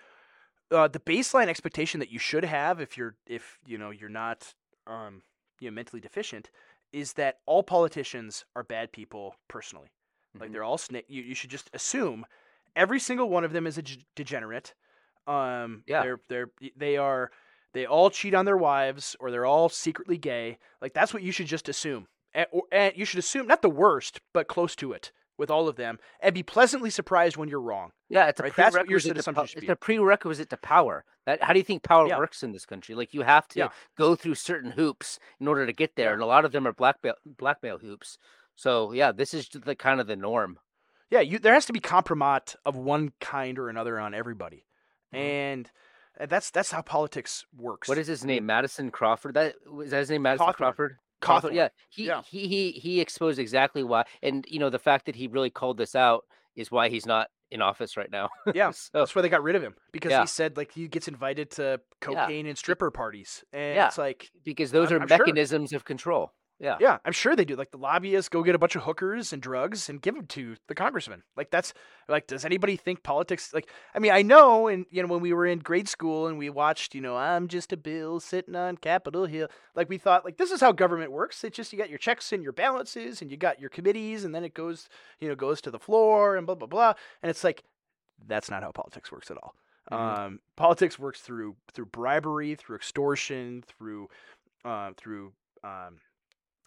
[0.72, 4.54] uh, the baseline expectation that you should have if you're if you know you're not
[4.88, 5.22] um
[5.64, 6.49] you know mentally deficient
[6.91, 9.89] is that all politicians are bad people personally.
[10.39, 10.53] Like Mhm.
[10.53, 11.05] they're all snake.
[11.07, 12.26] You, you should just assume
[12.76, 14.74] every single one of them is a g- degenerate.
[15.28, 16.01] Um, Yeah.
[16.03, 17.32] they're they're they are
[17.74, 20.57] they all cheat on their wives or they're all secretly gay.
[20.82, 22.07] Like that's what you should just assume.
[22.34, 25.68] And, or, and you should assume not the worst, but close to it with all
[25.68, 27.92] of them, and be pleasantly surprised when you're wrong.
[28.10, 29.14] Yeah, it's a Right, that's what your prerequisite.
[29.16, 31.06] to assumption should it's a prerequisite to power.
[31.26, 32.18] That how do you think power Yeah.
[32.18, 32.96] works in this country?
[32.96, 33.70] Like you have to Yeah.
[33.98, 36.74] go through certain hoops in order to get there, and a lot of them are
[36.74, 38.18] blackmail blackmail hoops.
[38.56, 40.60] So yeah, this is the kind of the norm.
[41.10, 44.66] Yeah, you there has to be compromise of one kind or another on everybody,
[45.14, 45.18] Mhm.
[45.20, 45.72] and
[46.18, 47.88] and that's that's how politics works.
[47.88, 48.46] What is his name?
[48.46, 49.34] Madison Crawford.
[49.34, 50.22] That was that his name.
[50.24, 50.56] Madison Cawthorn.
[50.58, 50.98] Crawford.
[51.24, 51.53] Cawthorn.
[51.53, 51.69] Yeah.
[51.89, 52.21] He, Yeah.
[52.30, 55.78] he he he exposed exactly why, and you know the fact that he really called
[55.78, 56.24] this out
[56.55, 58.30] is why he's not in office right now.
[58.55, 60.21] Yeah, so That's why they got rid of him because Yeah.
[60.21, 63.88] he said like he gets invited to cocaine and stripper parties, and Yeah.
[63.88, 65.17] it's like, because those I'm- are I'm sure.
[65.19, 66.32] mechanisms of control.
[66.60, 66.78] Yeah.
[66.80, 67.56] yeah, I'm sure they do.
[67.58, 70.56] Like the lobbyists go get a bunch of hookers and drugs and give them to
[70.68, 71.24] the congressman.
[71.36, 71.74] Like that's
[72.08, 73.54] like, does anybody think politics?
[73.54, 76.38] Like, I mean, I know, and you know, when we were in grade school and
[76.38, 79.49] we watched, you know, I'm just a bill sitting on Capitol Hill.
[79.76, 81.43] Like we thought, like this is how government works.
[81.43, 84.34] It's just you got your checks and your balances, and you got your committees, and
[84.34, 84.88] then it goes,
[85.20, 86.93] you know, goes to the floor and blah blah blah.
[87.22, 87.64] And it's like,
[88.26, 89.54] that's not how politics works at all.
[89.91, 89.97] Mhm.
[89.97, 94.08] Um, politics works through through bribery, through extortion, through
[94.64, 95.34] uh, through
[95.66, 95.99] um,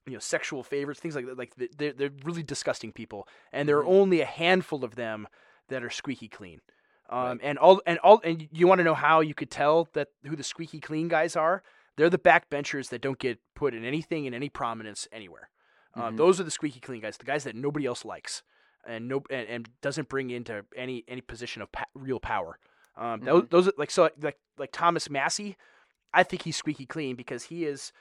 [0.07, 1.36] you know sexual favors, things like that.
[1.38, 4.00] Like they're they're really disgusting people, and there are Mhm.
[4.00, 5.26] only a handful of them
[5.68, 6.61] that are squeaky clean.
[7.09, 10.09] Um, and all and all and you want to know how you could tell that
[10.24, 11.62] who the squeaky clean guys are?
[11.96, 15.48] They're the backbenchers that don't get put in anything in any prominence anywhere.
[15.94, 16.16] Um, Mhm.
[16.18, 18.42] those are the squeaky clean guys, the guys that nobody else likes,
[18.84, 22.59] and no and, and doesn't bring into any any position of pa- real power.
[22.96, 23.50] Um, those, Mhm.
[23.50, 25.57] those are like so like like Thomas Massie,
[26.12, 27.92] I think he's squeaky clean because he is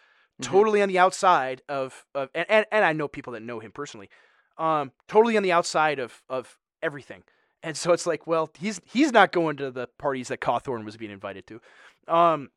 [0.42, 0.46] Mhm.
[0.46, 3.72] totally on the outside of of and, and, and I know people that know him
[3.72, 4.10] personally,
[4.58, 7.24] um, totally on the outside of of everything.
[7.64, 10.98] And so it's like, well, he's he's not going to the parties that Cawthorn was
[10.98, 11.62] being invited to.
[12.08, 12.50] Um,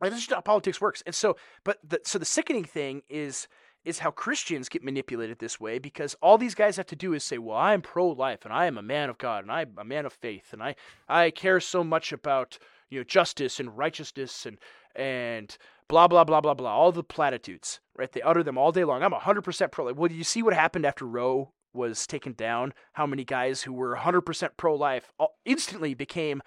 [0.00, 1.02] like, that's just how politics works.
[1.06, 3.46] And so, but the, so the sickening thing is
[3.84, 7.24] is how Christians get manipulated this way because all these guys have to do is
[7.24, 10.06] say, "Well, I'm pro-life and I am a man of God and I'm a man
[10.06, 10.74] of faith and I
[11.08, 12.58] I care so much about
[12.90, 14.58] you know justice and righteousness and
[14.94, 15.56] and
[15.88, 19.02] blah blah blah blah blah all the platitudes right they utter them all day long
[19.02, 23.24] i'm 100% pro-life well you see what happened after roe was taken down how many
[23.24, 25.12] guys who were 100% pro-life
[25.44, 26.42] instantly became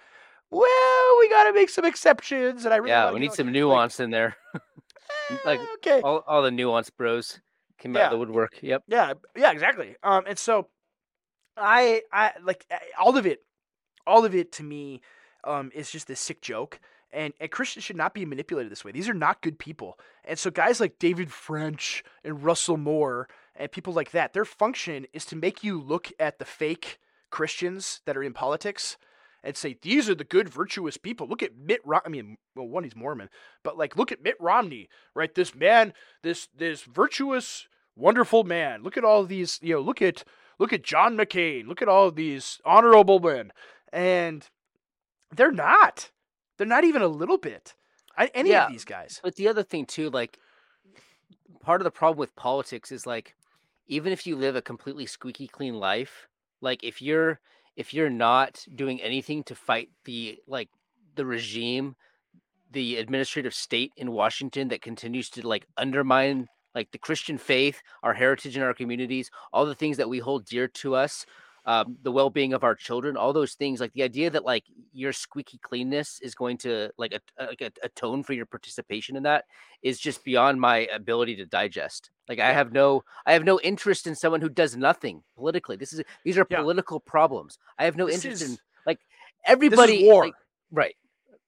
[0.50, 3.54] well we gotta make some exceptions and i really yeah, we need on-" some like,
[3.54, 4.36] nuance in there.
[5.44, 7.40] like, eh, okay All, all the nuance bros
[7.78, 8.58] came out of the woodwork.
[8.62, 8.84] Yep.
[8.88, 9.96] Yeah, yeah, exactly.
[10.02, 10.68] Um, and so
[11.56, 13.40] I, I like eh, all of it,
[14.06, 15.00] all of it to me,
[15.44, 16.80] um, is just this sick joke.
[17.16, 18.92] And, and Christians should not be manipulated this way.
[18.92, 19.98] These are not good people.
[20.22, 25.06] And so guys like David French and Russell Moore and people like that, their function
[25.14, 26.98] is to make you look at the fake
[27.30, 28.98] Christians that are in politics
[29.42, 31.26] and say these are the good virtuous people.
[31.26, 32.04] Look at Mitt Romney.
[32.04, 33.30] I mean, well, one he's Mormon,
[33.62, 35.34] but like look at Mitt Romney, right?
[35.34, 38.82] This man, this this virtuous, wonderful man.
[38.82, 40.24] Look at all these, you know, look at
[40.58, 41.66] look at John McCain.
[41.66, 43.52] Look at all these honorable men,
[43.92, 44.46] and
[45.34, 46.10] they're not.
[46.56, 47.74] They're not even a little bit.
[48.16, 48.66] I, any Yeah.
[48.66, 49.20] of these guys.
[49.22, 50.38] But the other thing too, like
[51.60, 53.34] part of the problem with politics is like
[53.88, 56.28] even if you live a completely squeaky clean life,
[56.60, 57.40] like if you're
[57.76, 60.70] if you're not doing anything to fight the like
[61.14, 61.94] the regime,
[62.70, 68.12] the administrative state in Washington that continues to like undermine like the Christian faith, our
[68.14, 71.24] heritage in our communities, all the things that we hold dear to us,
[71.66, 73.80] um, the well-being of our children, all those things.
[73.80, 77.70] Like the idea that like your squeaky cleanness is going to like a, like a,
[77.82, 79.44] atone for your participation in that
[79.82, 82.10] is just beyond my ability to digest.
[82.28, 85.76] Like I have no, I have no interest in someone who does nothing politically.
[85.76, 86.60] This is these are Yeah.
[86.60, 87.58] political problems.
[87.78, 89.00] I have no This interest in like
[89.44, 90.04] everybody.
[90.04, 90.26] war.
[90.26, 90.34] like-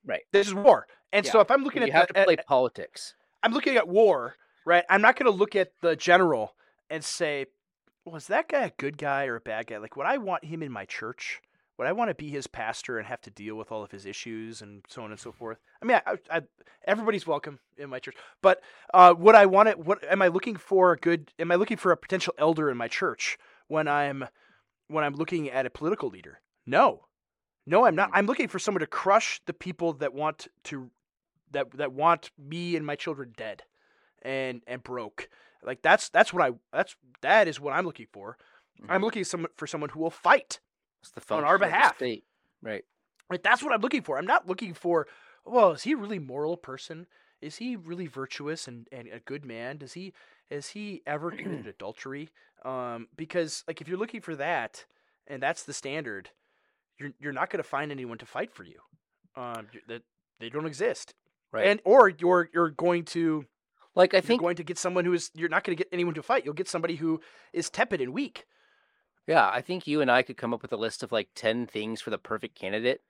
[0.04, 0.22] right.
[0.32, 0.86] This is war.
[1.12, 3.14] And so if I'm looking You at, have the, to play at- politics.
[3.42, 4.34] I'm looking at war,
[4.66, 4.84] right?
[4.90, 6.54] I'm not going to look at the general
[6.90, 7.46] and say,
[8.08, 9.78] well, is that guy a good guy or a bad guy?
[9.78, 11.40] Like, would I want him in my church?
[11.76, 14.04] Would I want to be his pastor and have to deal with all of his
[14.04, 15.58] issues and so on and so forth?
[15.80, 16.42] I mean, I, I,
[16.86, 18.60] everybody's welcome in my church, but
[18.92, 19.78] uh, would I want it?
[19.78, 20.92] What am I looking for?
[20.92, 21.32] A good?
[21.38, 23.38] Am I looking for a potential elder in my church
[23.68, 24.24] when I'm
[24.88, 26.40] when I'm looking at a political leader?
[26.66, 27.04] No,
[27.64, 28.10] no, I'm not.
[28.10, 28.14] Mm.
[28.14, 30.90] I'm looking for someone to crush the people that want to
[31.52, 33.62] that that want me and my children dead
[34.22, 35.28] and and broke.
[35.62, 38.36] Like that's that's what I that's that is what I'm looking for.
[38.88, 39.04] I'm Mhm.
[39.04, 40.60] looking some, for someone who will fight.
[41.38, 41.98] On our behalf.
[42.62, 42.84] Right.
[43.30, 44.18] Like that's what I'm looking for.
[44.18, 45.06] I'm not looking for
[45.44, 47.06] well, is he a really moral person?
[47.40, 49.78] Is he really virtuous and, and a good man?
[49.78, 50.12] Does he
[50.50, 52.30] has he ever committed adultery?
[52.64, 54.84] Um, because like if you're looking for that
[55.26, 56.30] and that's the standard,
[56.98, 58.80] you're you're not going to find anyone to fight for you.
[59.36, 60.02] Um, that
[60.40, 61.14] they don't exist.
[61.52, 61.66] Right.
[61.68, 63.44] And or you're you're going to
[63.98, 65.82] like I think you're think going to get someone who is you're not going to
[65.82, 66.44] get anyone to fight.
[66.44, 67.20] You'll get somebody who
[67.52, 68.46] is tepid and weak.
[69.26, 71.66] Yeah, I think you and I could come up with a list of like 10
[71.66, 73.02] things for the perfect candidate.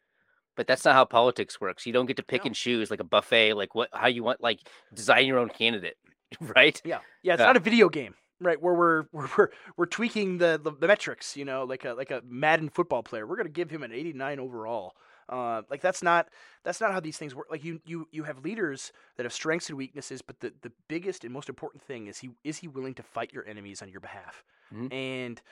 [0.56, 1.86] But that's not how politics works.
[1.86, 2.48] You don't get to pick No.
[2.48, 4.58] and choose like a buffet, like what how you want like
[4.92, 5.96] design your own candidate,
[6.40, 6.80] right?
[6.84, 7.34] Yeah, yeah.
[7.34, 7.46] It's Yeah.
[7.46, 8.60] not a video game, right?
[8.60, 11.36] Where we're we're we're, we're tweaking the, the the metrics.
[11.36, 13.24] You know, like a like a Madden football player.
[13.24, 14.94] We're gonna give him an 89 overall.
[15.28, 16.28] Uh, like that's not
[16.64, 17.46] that's not how these things work.
[17.50, 21.24] Like you you you have leaders that have strengths and weaknesses, but the the biggest
[21.24, 24.00] and most important thing is he is he willing to fight your enemies on your
[24.00, 24.42] behalf.
[24.74, 24.92] Mhm.
[24.92, 25.42] And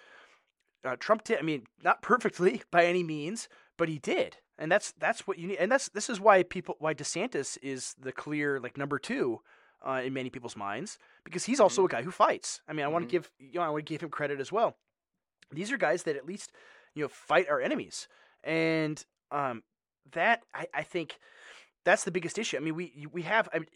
[0.85, 1.39] uh, Trump did.
[1.39, 4.39] I mean, not perfectly by any means, but he did.
[4.59, 5.59] And that's that's what you need.
[5.59, 9.41] And that's this is why people why DeSantis is the clear like number two
[9.87, 12.63] uh, in many people's minds because he's also a guy who fights.
[12.67, 13.09] I mean, I want Mhm.
[13.09, 14.79] to give you know I want to give him credit as well.
[15.53, 16.53] These are guys that at least
[16.95, 18.09] you know fight our enemies,
[18.43, 19.63] and um,
[20.13, 21.19] that I, I think
[21.85, 22.57] that's the biggest issue.
[22.57, 23.69] I mean, we we have I mean,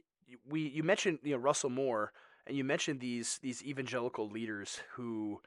[0.49, 2.13] we you mentioned you know Russell Moore
[2.47, 5.41] and you mentioned these these evangelical leaders who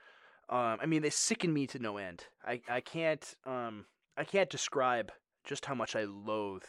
[0.49, 2.25] um, I mean they sicken me to no end.
[2.45, 3.85] I I can't um
[4.17, 5.11] I can't describe
[5.43, 6.63] just how much I loathe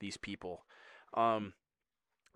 [0.00, 0.64] these people.
[1.14, 1.54] Um,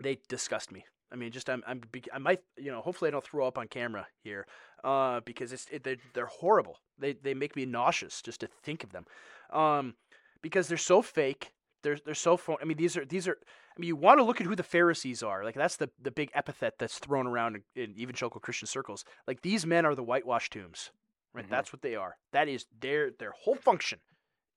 [0.01, 0.85] they disgust me.
[1.11, 1.81] I mean, just I'm, I'm
[2.13, 4.47] I might you know hopefully I don't throw up on camera here,
[4.83, 6.77] uh, because it's it, they're, they're horrible.
[6.97, 9.05] They they make me nauseous just to think of them,
[9.51, 9.95] um,
[10.41, 11.51] because they're so fake.
[11.83, 12.57] They're they're so phone.
[12.61, 13.37] I mean, these are these are.
[13.75, 15.43] I mean, you want to look at who the Pharisees are.
[15.43, 19.03] Like that's the the big epithet that's thrown around in, in evangelical Christian circles.
[19.27, 20.91] Like these men are the whitewashed tombs,
[21.33, 21.45] right?
[21.45, 21.49] Mhm.
[21.49, 22.17] That's what they are.
[22.33, 23.99] That is their their whole function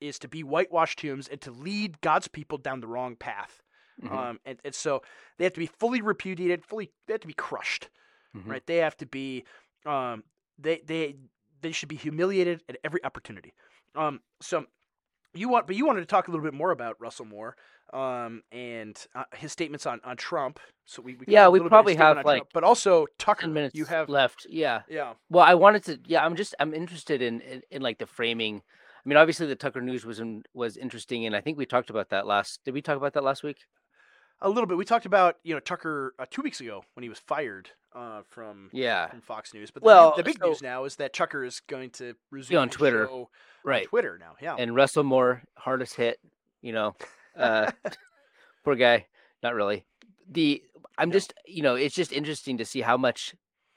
[0.01, 3.63] is to be whitewashed tombs and to lead God's people down the wrong path.
[4.03, 4.11] Mhm.
[4.11, 5.03] Um, and, and so
[5.39, 7.89] they have to be fully repudiated, fully they have to be crushed,
[8.37, 8.49] Mhm.
[8.51, 8.67] right?
[8.67, 9.45] They have to be,
[9.87, 10.25] um,
[10.59, 11.17] they they
[11.63, 13.55] they should be humiliated at every opportunity.
[13.95, 14.67] Um, so
[15.37, 17.57] you want, but you wanted to talk a little bit more about Russell Moore,
[17.93, 20.61] um, and uh, his statements on on Trump.
[20.87, 23.07] So we, we Yeah, we little bit of probably have, on Trump, like, but also
[23.19, 23.47] Tucker.
[23.49, 24.47] Minutes You have left.
[24.49, 24.83] Yeah.
[24.89, 25.15] yeah.
[25.31, 26.01] Well, I wanted to.
[26.07, 26.55] Yeah, I'm just.
[26.61, 28.63] I'm interested in, in in like the framing.
[29.05, 31.91] I mean, obviously the Tucker News was in, was interesting, and I think we talked
[31.91, 32.61] about that last.
[32.65, 33.59] Did we talk about that last week?
[34.41, 34.77] A little bit.
[34.77, 38.23] We talked about you know Tucker uh, two weeks ago when he was fired uh,
[38.29, 39.09] from Yeah.
[39.09, 39.71] from Fox News.
[39.71, 42.59] But Well, the, the big so- news now is that Tucker is going to resume
[42.59, 43.09] on Twitter.
[43.65, 43.85] Right.
[43.85, 44.35] on Twitter now.
[44.43, 44.57] Yeah.
[44.59, 46.19] And Russell Moore, hardest hit.
[46.61, 46.97] You know,
[47.39, 47.71] uh,
[48.65, 49.07] poor guy.
[49.43, 49.85] Not really.
[50.31, 50.63] The
[50.99, 51.15] I'm No.
[51.15, 51.35] just.
[51.47, 53.35] You know, it's just interesting to see how much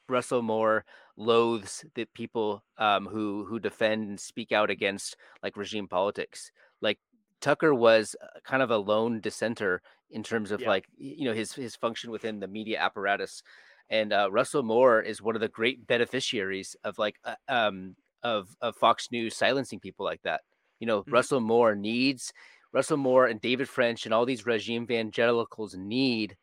[0.10, 0.86] Russell Moore
[1.16, 6.52] loathes the people um, who who defend and speak out against like regime politics.
[6.82, 7.00] Like
[7.42, 10.68] Tucker was uh, kind of a lone dissenter in terms of Yeah.
[10.68, 13.42] like you know his his function within the media apparatus,
[13.90, 18.56] and uh, Russell Moore is one of the great beneficiaries of like uh, um of
[18.62, 20.42] of Fox News silencing people like that.
[20.80, 21.12] You know, Mhm.
[21.12, 22.32] Russell Moore needs
[22.74, 26.38] Russell Moore and David French and all these regime evangelicals need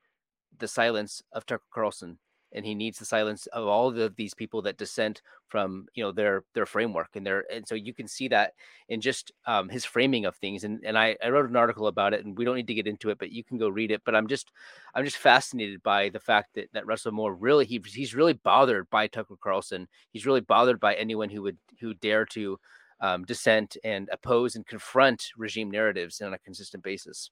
[0.57, 2.19] the silence of Tucker Carlson,
[2.55, 6.13] and he needs the silence of all of these people that dissent from you know
[6.13, 8.53] their their framework and their and so you can see that
[8.89, 10.65] in just um, his framing of things.
[10.65, 12.87] And and I, I wrote an article about it, and we don't need to get
[12.87, 14.03] into it, but you can go read it.
[14.05, 14.53] But I'm just
[14.95, 18.89] I'm just fascinated by the fact that that Russell Moore really he he's really bothered
[18.91, 19.89] by Tucker Carlson.
[20.11, 22.59] He's really bothered by anyone who would who dare to
[23.01, 27.31] um, dissent and oppose and confront regime narratives on a consistent basis.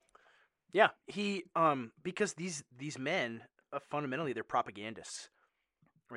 [0.72, 3.42] Yeah, he um because these these men
[3.72, 5.28] uh, fundamentally they're propagandists.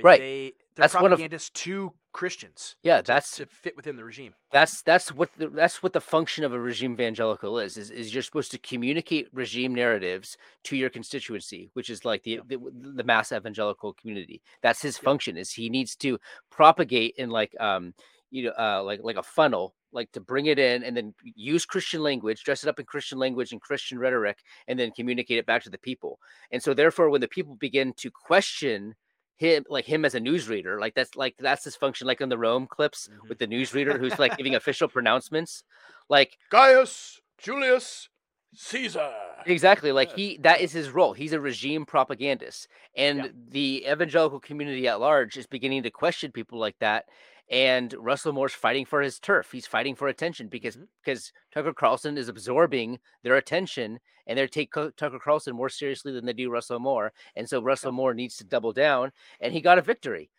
[0.04, 0.20] Right.
[0.20, 4.34] They they're That's one of- propagandists to Christians Yeah, that's to fit within the regime.
[4.52, 8.14] that's that's what the, that's what the function of a regime evangelical is, is is
[8.14, 12.58] you're supposed to communicate regime narratives to your constituency which is like the the,
[12.96, 16.18] the mass evangelical community that's his function is he needs to
[16.52, 17.94] propagate in like um
[18.32, 21.66] you know uh like like a funnel like to bring it in and then use
[21.66, 25.46] christian language dress it up in christian language and christian rhetoric and then communicate it
[25.46, 26.20] back to the people
[26.52, 28.96] and so therefore when the people begin to question
[29.38, 32.38] him like him as a newsreader like that's like that's his function like on the
[32.38, 33.30] rome clips Mhm.
[33.30, 35.64] with the newsreader who's like giving official pronouncements
[36.10, 38.08] like Gaius Julius
[38.54, 39.12] Caesar.
[39.46, 43.28] exactly like he that is his role he's a regime propagandist and Yeah.
[43.50, 47.06] the evangelical community at large is beginning to question people like that
[47.50, 50.88] and russell moore's fighting for his turf he's fighting for attention because Mhm.
[51.04, 56.12] because tucker carlson is absorbing their attention and they take Co- tucker carlson more seriously
[56.12, 59.62] than they do russell moore and so russell moore needs to double down and he
[59.62, 60.32] got a victory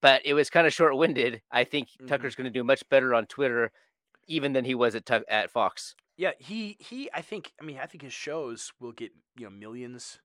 [0.00, 2.06] but it was kind of short-winded i think Mhm.
[2.06, 3.72] tucker's going to do much better on twitter
[4.28, 7.10] even than he was at Tuck at fox Yeah, he he.
[7.12, 7.52] I think.
[7.60, 10.20] I mean, I think his shows will get you know millions,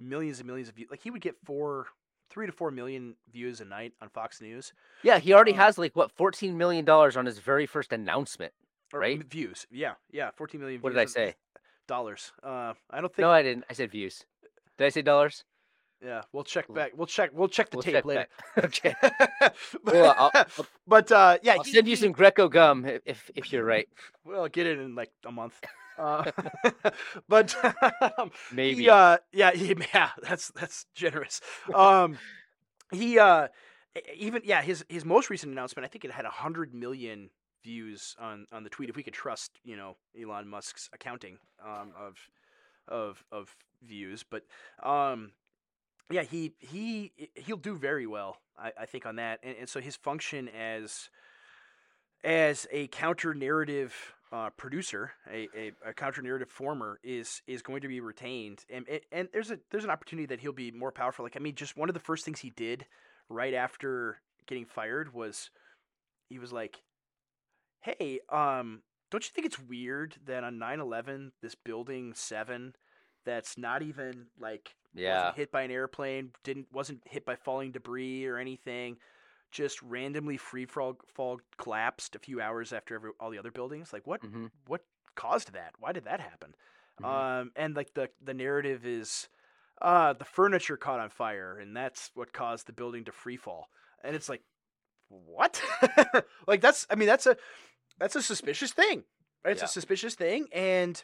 [0.00, 0.90] millions and millions of views.
[0.90, 1.88] Like he would get four,
[2.30, 4.72] three to four million views a night on Fox News.
[5.02, 8.52] Yeah, he already Um, has like what fourteen million dollars on his very first announcement.
[8.92, 9.22] Right?
[9.24, 9.66] Views.
[9.70, 10.30] Yeah, yeah.
[10.36, 10.80] Fourteen million.
[10.80, 11.34] What did I say?
[11.88, 12.32] Dollars.
[12.42, 13.18] Uh, I don't think.
[13.24, 13.64] No, I didn't.
[13.70, 14.24] I said views.
[14.78, 15.44] Did I say dollars?
[16.04, 16.92] yeah, we'll check back.
[16.94, 17.30] We'll check.
[17.32, 18.26] We'll check the We'll tape check later.
[18.54, 18.64] back.
[18.64, 18.94] okay,
[19.84, 23.30] but, I'll- I'll- but uh, yeah, I'll he- send you he- some Greco gum if
[23.34, 23.88] if you're right.
[24.24, 25.58] Well, get it in like a month.
[25.98, 26.30] Uh,
[27.28, 27.54] but
[28.18, 28.82] um, Maybe.
[28.82, 31.40] He, uh, yeah, he, yeah, that's that's generous.
[31.74, 32.18] Um,
[32.92, 33.48] he uh,
[34.14, 37.30] even yeah, his his most recent announcement, I think it had hundred million
[37.64, 38.88] views on on the tweet.
[38.88, 42.16] If we could trust, you know, Elon Musk's accounting um, of
[42.88, 44.42] of of views, but
[44.82, 45.32] um,
[46.10, 49.40] yeah, he he he'll do very well, I, I think, on that.
[49.42, 51.10] And, and so his function as
[52.24, 53.94] as a counter narrative
[54.32, 58.86] uh, producer, a, a, a counter narrative former is is going to be retained, and
[59.12, 61.24] and- there's a there's an opportunity that he'll be more powerful.
[61.24, 62.86] Like I mean, just one of the first things he did
[63.28, 65.50] right after getting fired was
[66.28, 66.82] he was like,
[67.80, 72.74] "Hey, um, don't you think it's weird that on 9/11 this building seven
[73.24, 75.18] that's not even like Yeah.
[75.20, 78.96] wasn't hit by an airplane, didn't wasn't hit by falling debris or anything,
[79.50, 83.92] just randomly free fall, fall collapsed a few hours after every, all the other buildings.
[83.92, 84.50] Like what Mhm.
[84.66, 84.84] what
[85.14, 85.74] caused that?
[85.78, 86.54] Why did that happen?
[87.00, 87.06] Mhm.
[87.06, 89.28] Um, and like the the narrative is,
[89.80, 93.68] uh, the furniture caught on fire, and that's what caused the building to free fall.
[94.02, 94.42] And it's like,
[95.08, 95.62] what?
[96.46, 97.36] like that's I mean that's a
[97.98, 99.04] that's a suspicious thing.
[99.44, 99.52] Right?
[99.52, 99.66] It's Yeah.
[99.66, 101.02] a suspicious thing, and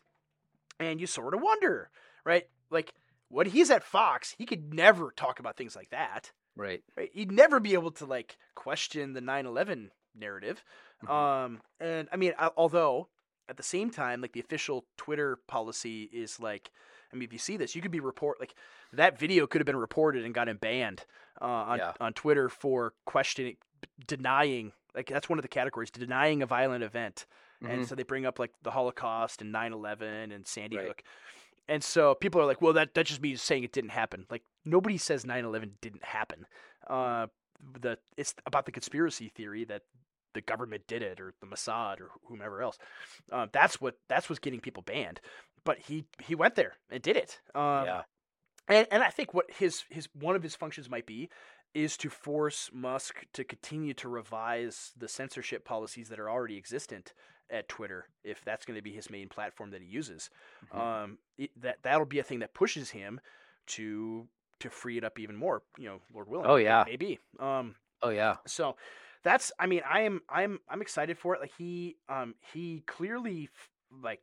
[0.81, 1.91] and you sort of wonder,
[2.25, 2.45] right?
[2.71, 2.95] Like
[3.29, 6.33] when he's at Fox, he could never talk about things like that.
[6.57, 6.83] Right.
[7.13, 10.63] He'd never be able to like question the 9/11 narrative.
[11.05, 11.11] Mhm.
[11.11, 13.09] Um, and I mean, al- although
[13.49, 16.71] at the same time, like the official Twitter policy is like,
[17.13, 18.55] I mean, if you see this, you could be report like
[18.93, 21.05] that video could have been reported and gotten banned
[21.41, 21.93] uh, on Yeah.
[22.01, 23.57] on Twitter for questioning,
[24.07, 24.73] denying.
[24.95, 27.27] Like that's one of the categories, denying a violent event.
[27.63, 27.89] And Mhm.
[27.89, 30.89] so they bring up like the Holocaust and 9/11 and Sandy Right.
[30.89, 31.03] Hook.
[31.69, 34.27] And so people are like, well, that, that just means saying it didn't happen.
[34.31, 36.47] Like nobody says 9/11 didn't happen.
[36.89, 37.29] Uh,
[37.81, 39.83] the it's about the conspiracy theory that
[40.35, 42.79] the government did it or the Mossad or whomever else.
[43.31, 45.21] Uh, that's what that's what's getting people banned.
[45.65, 47.41] But he he went there and did it.
[47.55, 48.03] Um, yeah.
[48.69, 51.29] and and I think what his his one of his functions might be
[51.75, 57.15] is to force Musk to continue to revise the censorship policies that are already existent
[57.53, 60.31] at Twitter if that's going to be his main platform that he uses.
[60.75, 60.79] Mhm.
[60.81, 63.21] Um, it, that that'll be a thing that pushes him
[63.69, 64.27] to
[64.61, 65.63] to free it up even more.
[65.79, 66.47] You know, Lord willing.
[66.47, 66.85] Oh, yeah.
[66.87, 67.19] maybe.
[67.39, 68.37] Um, Oh yeah.
[68.47, 68.77] so
[69.23, 71.41] that's I mean I am I'm I'm excited for it.
[71.41, 73.71] Like he um he clearly f-
[74.03, 74.21] like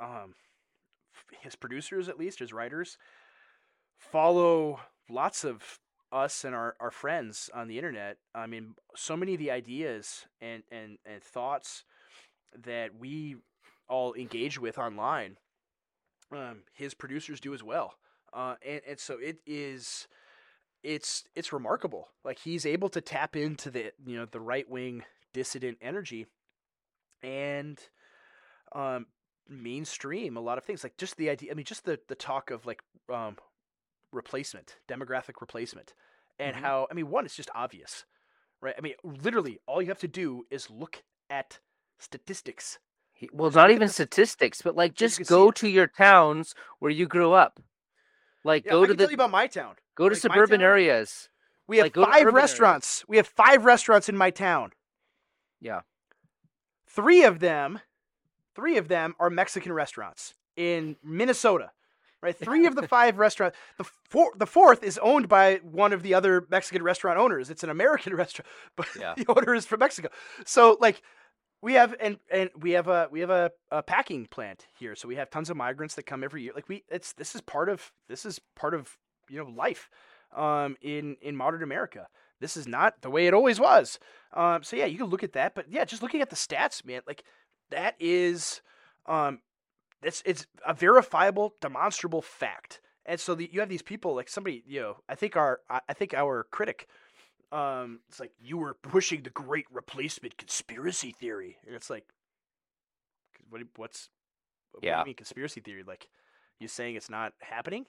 [0.00, 0.34] um
[1.14, 2.98] f- his producers at least his writers
[3.98, 5.78] follow lots of
[6.12, 8.16] us and our, our friends on the internet.
[8.34, 11.84] I mean so many of the ideas and and and thoughts
[12.64, 13.36] that we
[13.88, 15.36] all engage with online
[16.32, 17.94] um his producers do as well.
[18.32, 20.06] Uh and, and so it is
[20.82, 22.08] it's it's remarkable.
[22.24, 26.26] Like he's able to tap into the you know the right wing dissident energy
[27.22, 27.78] and
[28.72, 29.06] um
[29.48, 32.50] mainstream a lot of things like just the idea I mean just the the talk
[32.50, 32.82] of like
[33.12, 33.36] um
[34.12, 35.94] replacement, demographic replacement
[36.38, 36.60] and Mhm.
[36.60, 38.04] how I mean one it's just obvious.
[38.60, 38.74] Right?
[38.76, 41.58] I mean literally all you have to do is look at
[42.00, 42.78] statistics.
[43.12, 47.32] He- Well, not even statistics, but like just go to your towns where you grew
[47.32, 47.60] up.
[48.44, 49.76] Like Yeah, go I to the tell you about my town.
[49.94, 51.28] go to like, suburban areas.
[51.66, 52.34] We have Like, five urban areas.
[52.34, 53.04] restaurants.
[53.08, 54.72] We have five restaurants in my town.
[55.60, 55.80] Yeah.
[56.88, 57.80] Three of them,
[58.56, 61.70] three of them are Mexican restaurants in Minnesota.
[62.22, 63.56] Right, three of the five restaurants.
[63.78, 67.48] The four, the fourth is owned by one of the other Mexican restaurant owners.
[67.48, 68.46] It's an American restaurant,
[68.76, 69.14] but Yeah.
[69.16, 70.08] the owner is from Mexico.
[70.44, 71.00] So like,
[71.62, 74.94] we have and and we have a we have a, a packing plant here.
[74.94, 76.52] So we have tons of migrants that come every year.
[76.54, 78.96] Like we, it's this is part of this is part of
[79.28, 79.90] you know life
[80.34, 82.08] um, in in modern America.
[82.40, 83.98] This is not the way it always was.
[84.32, 86.84] Um, so yeah, you can look at that, but yeah, just looking at the stats,
[86.84, 87.22] man, like
[87.70, 88.62] that is
[89.06, 89.40] um,
[90.02, 92.80] it's it's a verifiable, demonstrable fact.
[93.06, 95.80] And so the, you have these people like somebody, you know, I think our I
[95.88, 96.88] I think our critic,
[97.52, 102.04] um, it's like you were pushing the Great Replacement conspiracy theory, and it's like,
[103.48, 104.08] what what's
[104.72, 105.00] what do Yeah.
[105.00, 105.82] you mean conspiracy theory?
[105.82, 106.08] Like
[106.60, 107.86] you saying it's not happening?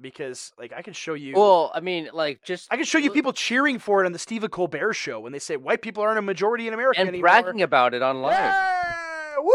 [0.00, 1.34] Because like I can show you.
[1.36, 4.18] Well, I mean, like just I can show you people cheering for it on the
[4.18, 7.22] Stephen Colbert show when they say white people aren't a majority in America and anymore.
[7.42, 8.32] bragging about it online.
[8.32, 9.52] Yeah, woo!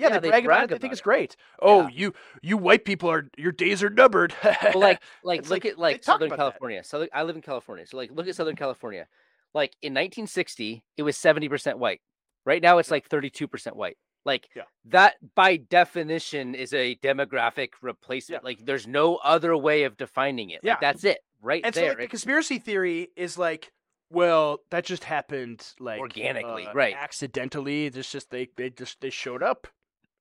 [0.00, 0.68] Yeah, Yeah, they, they brag about brag it.
[0.68, 1.36] They think about it's great.
[1.60, 1.88] Oh, Yeah.
[1.92, 4.34] you you white people are your days are numbered.
[4.42, 6.30] Well, like like It's look like, at like Southern.
[6.30, 6.82] California.
[6.84, 7.86] So I live in California.
[7.86, 9.06] So like look at Southern California.
[9.54, 12.00] Like in 1960, it was 70% white.
[12.46, 13.96] Right now it's like 32% white.
[14.24, 14.62] Like Yeah.
[14.86, 18.44] that by definition is a demographic replacement.
[18.44, 20.60] Like there's no other way of defining it.
[20.62, 20.72] Yeah.
[20.72, 21.18] Like that's it.
[21.42, 21.90] Right and so there.
[21.90, 23.72] like, the conspiracy theory is like,
[24.10, 26.94] well, that just happened like Organically, uh, right.
[26.98, 29.66] Accidentally, it's just they they just they showed up,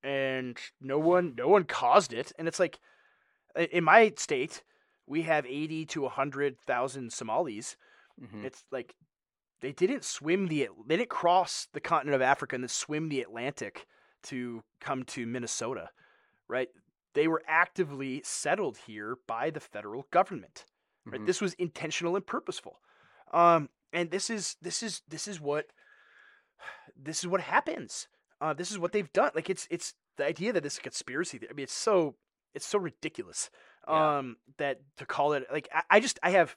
[0.03, 2.31] and no one no one caused it.
[2.37, 2.79] And it's like,
[3.71, 4.63] in my state,
[5.07, 7.75] we have eighty to hundred thousand Somalis.
[8.21, 8.43] Mhm.
[8.43, 8.95] It's like
[9.61, 13.21] they didn't swim the they didn't cross the continent of Africa and then swim the
[13.21, 13.85] Atlantic
[14.23, 15.89] to come to Minnesota,
[16.47, 16.69] right?
[17.13, 20.65] They were actively settled here by the federal government.
[21.05, 21.21] Right?
[21.21, 21.25] Mhm.
[21.25, 22.79] This was intentional and purposeful.
[23.31, 25.67] Um, and this is this is this is what
[26.95, 28.07] this is what happens.
[28.41, 29.31] Uh, this is what they've done.
[29.35, 31.37] Like it's it's the idea that this is a conspiracy.
[31.37, 32.15] theory- I mean, it's so
[32.53, 33.49] it's so ridiculous.
[33.87, 34.17] Yeah.
[34.19, 36.55] Um, that to call it like I, I just I have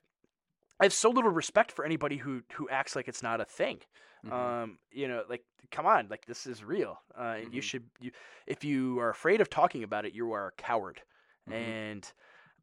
[0.81, 3.81] I have so little respect for anybody who who acts like it's not a thing.
[4.27, 4.33] Mhm.
[4.33, 7.01] Um, you know, like come on, like this is real.
[7.19, 7.65] Uh, and you Mhm.
[7.65, 8.11] should you
[8.47, 11.03] if you are afraid of talking about it, you are a coward,
[11.49, 11.55] Mhm.
[11.55, 12.13] and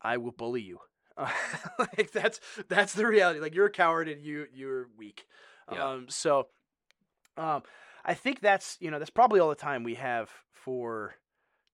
[0.02, 0.80] I will bully you.
[1.18, 1.30] Uh,
[1.98, 2.40] like that's
[2.70, 3.40] that's the reality.
[3.42, 5.26] Like you're a coward and you you're weak.
[5.72, 5.84] Yeah.
[5.90, 6.48] Um, so,
[7.38, 7.64] um,
[8.10, 11.16] I I think that's you know that's probably all the time we have for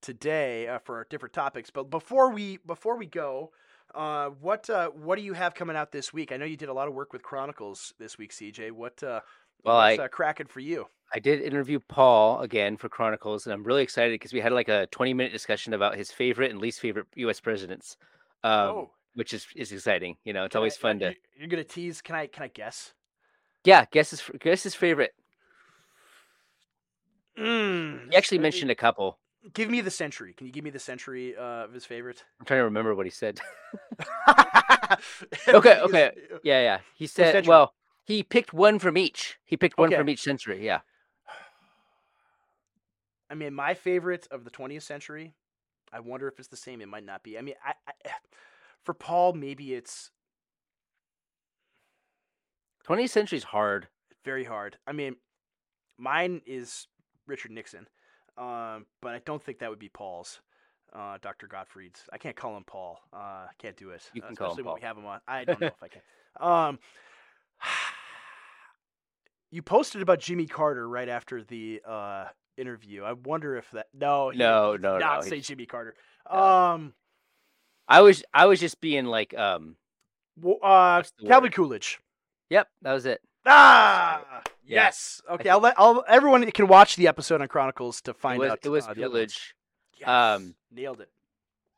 [0.02, 1.70] today uh, for our different topics.
[1.70, 3.52] But before we before we go,
[3.96, 6.32] uh, what uh, what do you have coming out this week?
[6.32, 8.72] I know you did a lot of work with Chronicles this week, CJ.
[8.72, 9.22] What uh,
[9.64, 10.86] Well, what's I- uh, cracking for you?
[11.14, 14.70] I did interview Paul again for Chronicles, and I'm really excited because we had like
[14.70, 17.40] a 20 minute discussion about his favorite and least favorite U.S.
[17.40, 17.96] presidents,
[18.44, 20.18] um, oh, which is is exciting.
[20.26, 22.02] You know, it's can always I- fun uh, to you- You're gonna tease?
[22.02, 22.94] Can I can I guess?
[23.64, 23.86] yeah.
[23.92, 25.14] Guess his guess his favorite.
[27.38, 29.20] Mm, He actually mentioned a couple.
[29.54, 30.34] Give me the century.
[30.34, 32.24] Can you give me the century uh, of his favorite?
[32.40, 33.40] I'm trying to remember what he said.
[35.48, 35.80] okay.
[35.82, 36.12] okay.
[36.44, 36.80] Yeah, yeah.
[36.96, 37.74] He said, well,
[38.04, 39.38] he picked one from each.
[39.46, 39.98] He picked one Okay.
[39.98, 40.66] from each century.
[40.66, 40.80] Yeah.
[43.30, 45.34] I mean, my favorite of the 20th century.
[45.94, 46.82] I wonder if it's the same.
[46.82, 47.38] It might not be.
[47.38, 47.92] I mean, I, I
[48.84, 50.12] for Paul, maybe it's
[52.88, 53.88] 20th century's hard.
[54.24, 54.78] very hard.
[54.88, 55.16] I mean,
[55.98, 56.88] mine is
[57.28, 57.88] Richard Nixon,
[58.38, 60.42] um, but I don't think that would be Paul's.
[60.94, 61.48] Uh, Dr.
[61.48, 62.04] Gottfried's.
[62.14, 63.00] I can't call him Paul.
[63.12, 64.02] Uh, I can't do it.
[64.14, 64.88] You uh, can call him especially when we Paul.
[64.88, 65.20] have him on.
[65.28, 66.02] I don't know if I can.
[66.40, 66.80] Um,
[69.52, 72.26] you posted about Jimmy Carter right after the uh,
[72.58, 73.04] interview.
[73.04, 73.88] I wonder if that.
[73.94, 75.96] No, he- No, did no, not no, say Jimmy Carter.
[76.32, 76.40] No.
[76.40, 76.94] Um,
[77.88, 79.76] I was I was just being like, um,
[80.40, 81.54] w- uh, Calvin word?
[81.54, 82.00] Coolidge.
[82.50, 83.22] yep, that was it.
[83.46, 84.86] Ah, Yeah.
[84.86, 85.22] yes.
[85.30, 88.52] Okay, I'll let I'll, everyone can watch the episode on Chronicles to find it was
[88.52, 88.60] out.
[88.64, 89.34] it was uh, the other ones.
[89.34, 89.56] Coolidge.
[90.00, 91.10] Yes, Um, nailed it.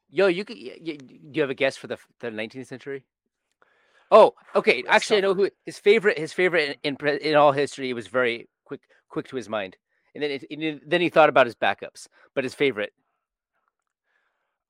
[0.09, 0.57] Yo, you could.
[0.57, 3.03] y- y- do you have a guess for the the 19th century?
[4.09, 4.77] Oh, okay.
[4.83, 6.17] Let's Actually, I know who his favorite.
[6.17, 9.75] His favorite in in, in all history was very quick quick to his mind,
[10.15, 12.07] and then it, and then- then he thought about his backups.
[12.33, 12.93] But his favorite,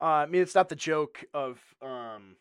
[0.01, 2.35] Uh, I mean, it's not the joke of um.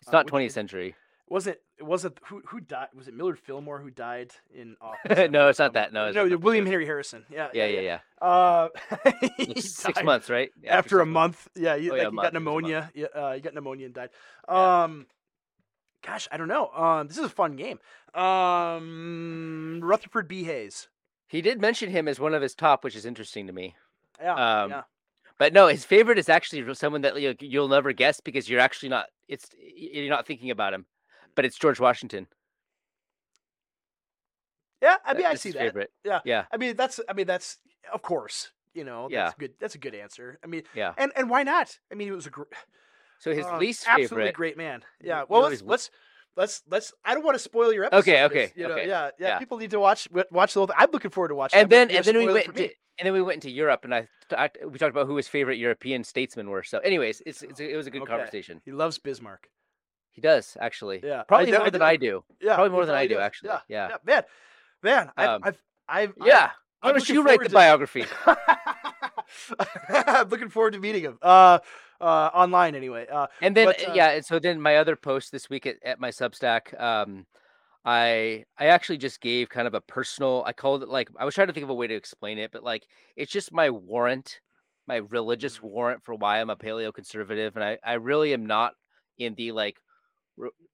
[0.00, 0.94] it's Uh, not 20th century.
[1.28, 2.88] Wasn't it wasn't who who died?
[2.94, 5.28] Was it Millard Fillmore who died in office?
[5.30, 5.92] no, it's not Um, that.
[5.92, 6.38] No, it's no, that.
[6.38, 7.24] William Henry Harrison.
[7.28, 7.98] Yeah, Yeah, yeah, yeah.
[8.26, 8.68] Uh,
[9.36, 10.50] he Like six months, right?
[10.68, 11.48] after a month.
[11.56, 12.32] Yeah, you, Oh, like, yeah, he got It was a month.
[12.34, 12.90] pneumonia.
[12.94, 14.10] Yeah, uh, he got pneumonia and died.
[14.48, 14.82] Yeah.
[14.84, 15.06] Um,
[16.06, 16.68] gosh, I don't know.
[16.68, 17.80] Um, this is a fun game.
[18.14, 20.44] Um, Rutherford B.
[20.44, 20.88] Hayes.
[21.28, 23.74] He did mention him as one of his top, which is interesting to me.
[24.20, 24.82] Yeah, Um, yeah.
[25.38, 28.88] But no, his favorite is actually someone that you- you'll never guess because you're actually
[28.88, 29.10] not.
[29.28, 30.86] It's you're not thinking about him,
[31.36, 32.26] but it's George Washington.
[34.82, 35.60] Yeah, I mean, I that's see his that.
[35.60, 35.90] favorite.
[36.04, 36.20] Yeah.
[36.24, 36.44] Yeah.
[36.52, 37.00] I mean, that's.
[37.08, 37.58] I mean, that's.
[37.92, 39.08] Of course, you know.
[39.10, 39.24] Yeah.
[39.24, 39.52] That's good.
[39.60, 40.38] That's a good answer.
[40.44, 40.92] I mean, Yeah.
[40.98, 41.78] and and why not?
[41.90, 42.42] I mean, it was a gr-
[43.20, 44.34] So his uh, least absolutely favorite.
[44.34, 44.82] great man.
[45.02, 45.24] Yeah.
[45.28, 45.90] Well, let's let's
[46.36, 46.92] let's let's.
[47.04, 47.98] I don't want to spoil your episode.
[48.00, 49.38] Okay, okay, You know, okay, yeah, yeah, yeah.
[49.38, 50.76] People need to watch watch the whole thing.
[50.78, 51.58] I'm looking forward to watching.
[51.60, 52.64] and then and then we went to,
[52.98, 55.56] and then we went into Europe, and I, I we talked about who his favorite
[55.56, 56.62] European statesmen were.
[56.62, 58.12] So, anyways, it's, it's it was a good Okay.
[58.12, 58.60] conversation.
[58.64, 59.48] He loves Bismarck.
[60.16, 61.00] He does actually.
[61.04, 61.82] Yeah, probably more I than.
[61.82, 62.24] I do.
[62.40, 63.50] Yeah, Probably more than I do, actually.
[63.50, 63.96] Yeah, Yeah.
[64.04, 64.22] man,
[64.82, 65.10] man.
[65.16, 66.50] I've, Um, I've, I've, Yeah.
[66.80, 68.04] Why I'm don't you write the to- biography?
[69.88, 71.18] I'm looking forward to meeting him.
[71.22, 71.58] Uh,
[72.00, 73.06] uh, online anyway.
[73.10, 75.66] Uh, And then But, uh, uh, yeah, and so then my other post this week
[75.66, 77.26] at, at my Substack, um,
[77.84, 80.42] I I actually just gave kind of a personal.
[80.46, 82.50] I called it like I was trying to think of a way to explain it,
[82.52, 82.86] but like
[83.16, 84.40] it's just my warrant,
[84.88, 85.66] my religious Mm-hmm.
[85.68, 88.72] warrant for why I'm a paleo conservative, and I I really am not
[89.18, 89.76] in the like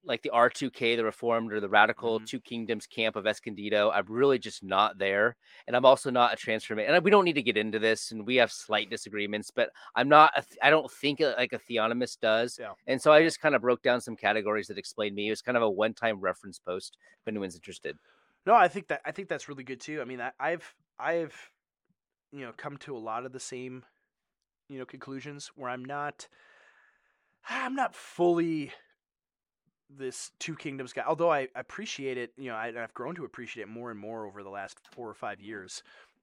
[0.05, 2.27] like the R2K, the Reformed or the Radical Mhm.
[2.27, 3.91] Two Kingdoms camp of Escondido.
[3.91, 5.37] I'm really just not there,
[5.67, 6.93] and I'm also not a transformation.
[6.93, 10.09] And we don't need to get into this, and we have slight disagreements, but I'm
[10.09, 10.33] not.
[10.37, 12.59] A, th- I don't think like a theonomist does.
[12.59, 12.73] Yeah.
[12.87, 15.29] And so I just kind of broke down some categories that explained me.
[15.29, 17.97] It was kind of a one-time reference post if anyone's interested.
[18.45, 20.01] No, I think that I think that's really good too.
[20.01, 21.53] I mean, I, I've I've
[22.33, 23.85] you know come to a lot of the same
[24.69, 26.27] you know conclusions where I'm not
[27.49, 28.73] I'm not fully
[29.99, 31.03] this two kingdoms guy.
[31.07, 34.27] Although I appreciate it, you know, I, I've grown to appreciate it more and more
[34.27, 35.83] over the last four or five years,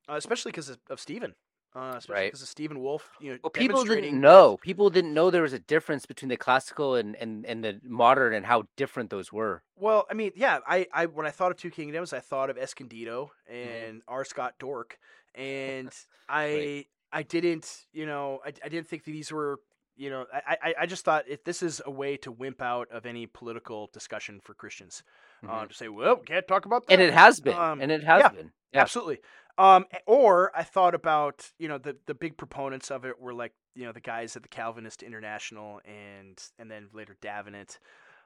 [0.09, 1.35] uh, especially because of, of Stephen.
[1.75, 2.27] Uh, especially Right.
[2.29, 4.57] because of Stephen Wolfe, you know, Well, people didn't know.
[4.57, 8.33] People didn't know there was a difference between the classical and, and, and the modern
[8.33, 9.61] and how different those were.
[9.77, 12.57] Well, I mean, yeah, I, I when I thought of Two Kingdoms, I thought of
[12.57, 13.85] Escondido Mm-hmm.
[13.85, 14.25] and R.
[14.25, 14.97] Scott Dork,
[15.35, 15.91] and
[16.27, 19.59] I I didn't, you know, I, I didn't think that these were,
[19.99, 22.89] you know, I, I, I just thought if this is a way to wimp out
[22.89, 25.03] of any political discussion for Christians,
[25.47, 27.01] uh, to say, well, can't talk about that, Mm-hmm.
[27.01, 27.57] And it has been.
[27.57, 28.51] Um, and it has yeah, been.
[28.73, 28.81] Yeah.
[28.81, 29.19] Absolutely.
[29.57, 33.51] Um, or I thought about, you know, the the big proponents of it were like,
[33.75, 37.77] you know, the guys at the Calvinist International and and then later Davenant,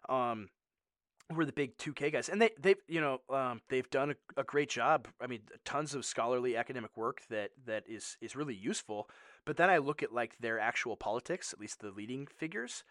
[0.09, 0.49] um,
[1.35, 4.43] were the big 2K guys, and they they you know um, they've done a, a
[4.43, 5.07] great job.
[5.19, 9.09] I mean, tons of scholarly academic work that that is is really useful.
[9.45, 12.83] But then I look at like their actual politics, at least the leading figures,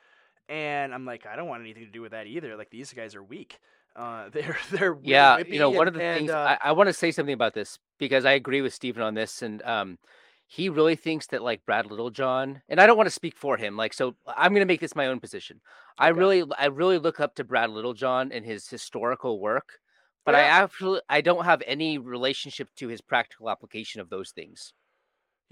[0.48, 2.56] and I'm like, I don't want anything to do with that either.
[2.56, 3.58] Like these guys are weak.
[3.96, 6.72] Uh, they're they're Yeah, you know, one and- of the and, things uh, I, I
[6.72, 9.98] want to say something about this because I agree with Stephen on this, and um,
[10.46, 13.76] he really thinks that like Brad Littlejohn, and I don't want to speak for him.
[13.76, 15.60] Like, so I'm going to make this my own position.
[15.98, 19.78] I really, I really look up to Brad Littlejohn and his historical work,
[20.26, 20.64] but I Yeah.
[20.64, 24.72] actually, I don't have any relationship to his practical application of those things.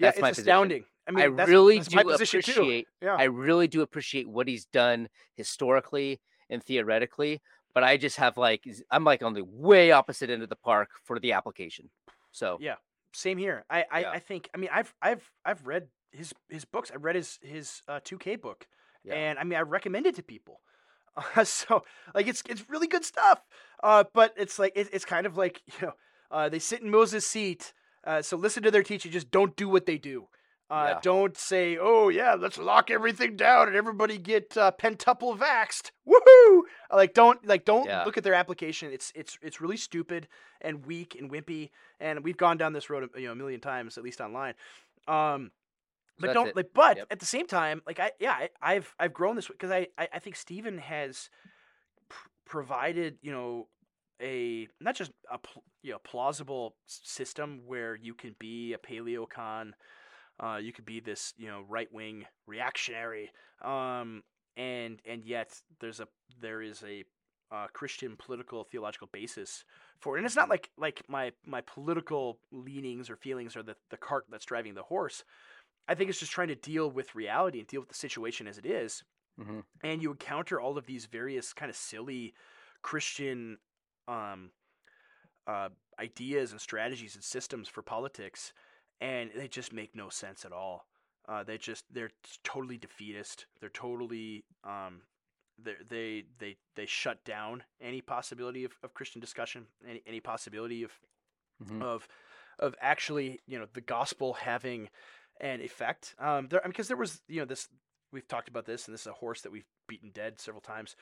[0.00, 0.42] Yeah, That's it's my position.
[0.48, 0.84] astounding.
[1.06, 2.88] I mean, I really that's do position appreciate.
[3.02, 3.16] Yeah.
[3.16, 7.42] I really do appreciate what he's done historically and theoretically,
[7.74, 10.90] but I just have like I'm like on the way opposite end of the park
[11.04, 11.90] for the application.
[12.30, 12.76] So Yeah,
[13.12, 13.64] same here.
[13.68, 14.10] I, I, Yeah.
[14.10, 14.48] I think.
[14.54, 16.90] I mean, I've, I've, I've read his his books.
[16.92, 18.66] I read his his uh, 2K book,
[19.04, 19.14] Yeah.
[19.14, 20.60] and I mean, I recommend it to people.
[21.16, 21.84] Uh, so,
[22.14, 23.40] like, it's it's really good stuff.
[23.82, 25.92] Uh, but it's like it, it's kind of like you know,
[26.30, 27.72] uh, they sit in Moses' seat.
[28.04, 29.12] Uh, so listen to their teaching.
[29.12, 30.28] Just don't do what they do.
[30.70, 31.00] Uh, Yeah.
[31.02, 36.60] Don't say, "Oh yeah, let's lock everything down and everybody get uh, pentuple vaxxed." Woohoo!
[36.90, 38.04] Uh, Like don't like don't Yeah.
[38.04, 38.92] look at their application.
[38.92, 40.28] It's it's it's really stupid
[40.60, 41.70] and weak and wimpy.
[41.98, 44.54] And we've gone down this road, you know, a million times at least online.
[45.08, 45.50] Um,
[46.20, 46.56] but that's don't it.
[46.56, 46.70] like.
[46.72, 47.06] But Yep.
[47.10, 50.08] at the same time, like I yeah, I, I've I've grown this because I, I
[50.14, 51.30] I think Steven has
[52.08, 53.66] pr- provided you know
[54.20, 55.38] a not just a
[55.82, 59.72] you know plausible system where you can be a paleocon,
[60.42, 63.30] uh, you could be this you know right wing reactionary,
[63.62, 64.22] um,
[64.56, 66.08] and and yet there's a
[66.40, 67.04] there is a
[67.52, 69.64] uh, Christian political theological basis
[70.00, 73.76] for it, and it's not like like my my political leanings or feelings are the
[73.90, 75.24] the cart that's driving the horse.
[75.88, 78.58] I think it's just trying to deal with reality and deal with the situation as
[78.58, 79.02] it is
[79.36, 79.60] Mhm.
[79.82, 82.34] and you encounter all of these various kind of silly
[82.82, 83.58] Christian
[84.10, 84.50] um,
[85.46, 85.68] uh,
[86.00, 88.52] ideas and strategies and systems for politics,
[89.00, 90.86] and they just make no sense at all.
[91.28, 92.10] Uh, they just they're
[92.44, 93.46] totally defeatist.
[93.60, 95.02] They're totally um,
[95.62, 100.82] they they they they shut down any possibility of, of Christian discussion, any any possibility
[100.82, 100.92] of
[101.62, 101.82] Mhm.
[101.82, 102.08] of
[102.58, 104.88] of actually you know the gospel having
[105.40, 106.14] an effect.
[106.18, 107.68] Um, there because there was you know this
[108.12, 110.96] we've talked about this, and this is a horse that we've beaten dead several times.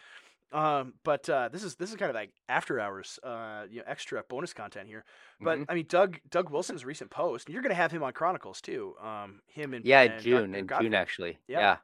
[0.51, 3.85] Um, but uh, this is this is kind of like after hours, uh, you know,
[3.87, 5.05] extra bonus content here.
[5.41, 5.67] But Mhm.
[5.69, 8.61] I mean, Doug Doug Wilson's recent post, and you're going to have him on Chronicles
[8.63, 8.95] too.
[9.01, 10.59] Um, him and yeah, in and June, Dr.
[10.59, 10.87] in Gottfried.
[10.87, 11.39] June actually.
[11.49, 11.61] Yep.
[11.61, 11.77] Yeah.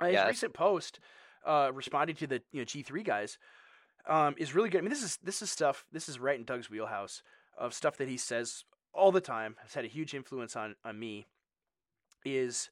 [0.00, 0.28] Uh, his Yeah.
[0.28, 1.00] recent post,
[1.44, 3.36] uh, responding to the you know G three guys,
[4.06, 4.78] um, is really good.
[4.78, 5.84] I mean, this is this is stuff.
[5.90, 7.22] This is right in Doug's wheelhouse
[7.56, 9.56] of stuff that he says all the time.
[9.62, 11.26] Has had a huge influence on on me.
[12.24, 12.70] Is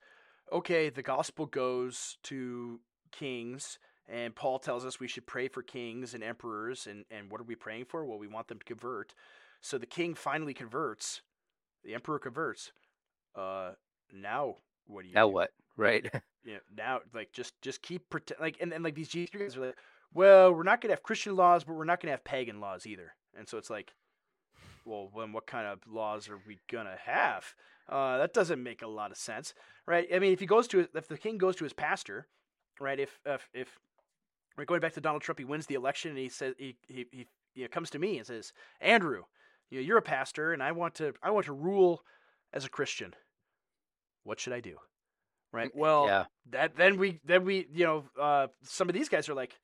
[0.52, 0.88] okay.
[0.88, 3.78] The gospel goes to kings,
[4.08, 6.86] and Paul tells us we should pray for kings and emperors.
[6.86, 8.04] And and what are we praying for?
[8.04, 9.14] Well, we want them to convert.
[9.60, 11.22] So the king finally converts.
[11.84, 12.72] The emperor converts.
[13.34, 13.72] Uh,
[14.12, 15.34] now what do you Now do?
[15.34, 15.50] what?
[15.78, 16.10] Right.
[16.46, 19.58] know, now like just just keep pretend like and, and like these G three guys
[19.58, 19.76] are like,
[20.14, 23.12] well, we're not gonna have Christian laws, but we're not gonna have pagan laws either.
[23.36, 23.92] And so it's like,
[24.86, 27.54] well, then what kind of laws are we gonna have?
[27.88, 29.52] Uh, that doesn't make a lot of sense,
[29.86, 30.08] right?
[30.12, 32.26] I mean, if he goes to if the king goes to his pastor,
[32.80, 32.98] right?
[32.98, 33.78] If if if
[34.56, 37.06] right, going back to Donald Trump, he wins the election and he says he he,
[37.12, 39.22] he you know, comes to me and says, Andrew,
[39.70, 42.02] you know, you're a pastor and I want to I want to rule
[42.52, 43.14] as a Christian.
[44.24, 44.76] What should I do?
[45.52, 45.70] Right.
[45.74, 46.24] Well, yeah.
[46.50, 49.54] that then we then we you know uh some of these guys are like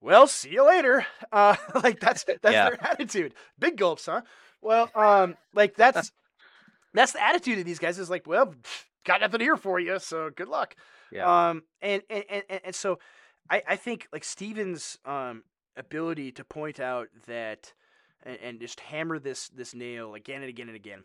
[0.00, 2.70] well see you later uh like that's that's Yeah.
[2.70, 4.22] their attitude big gulps huh
[4.62, 6.10] well um like that's
[6.94, 8.54] that's the attitude of these guys is like well
[9.04, 10.74] got nothing here for you so good luck
[11.12, 11.48] Yeah.
[11.50, 12.98] um and and, and- and so
[13.50, 15.42] i i think like steven's um
[15.76, 17.72] ability to point out that
[18.22, 21.04] and, and just hammer this this nail again and again and again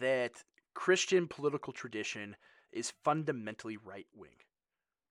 [0.00, 0.44] that
[0.74, 2.36] christian political tradition
[2.72, 4.30] is fundamentally right wing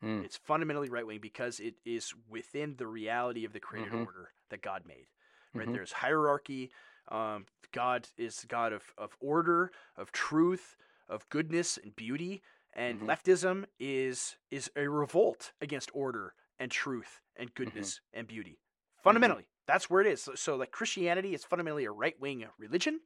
[0.03, 0.26] Mm.
[0.26, 4.03] it's fundamentally right wing because it is within the reality of the created Mhm.
[4.08, 5.06] order that God made.
[5.53, 5.68] Right?
[5.68, 5.74] Mhm.
[5.74, 6.72] There's hierarchy.
[7.10, 10.76] Um, God is God of, of order, of truth,
[11.08, 12.41] of goodness and beauty.
[12.73, 13.06] And Mhm.
[13.07, 17.41] leftism is is a revolt against order and truth Mm-hmm.
[17.41, 18.60] and goodness and beauty.
[19.03, 20.22] Fundamentally, that's where it is.
[20.23, 23.02] So, so like Christianity is fundamentally a right wing religion,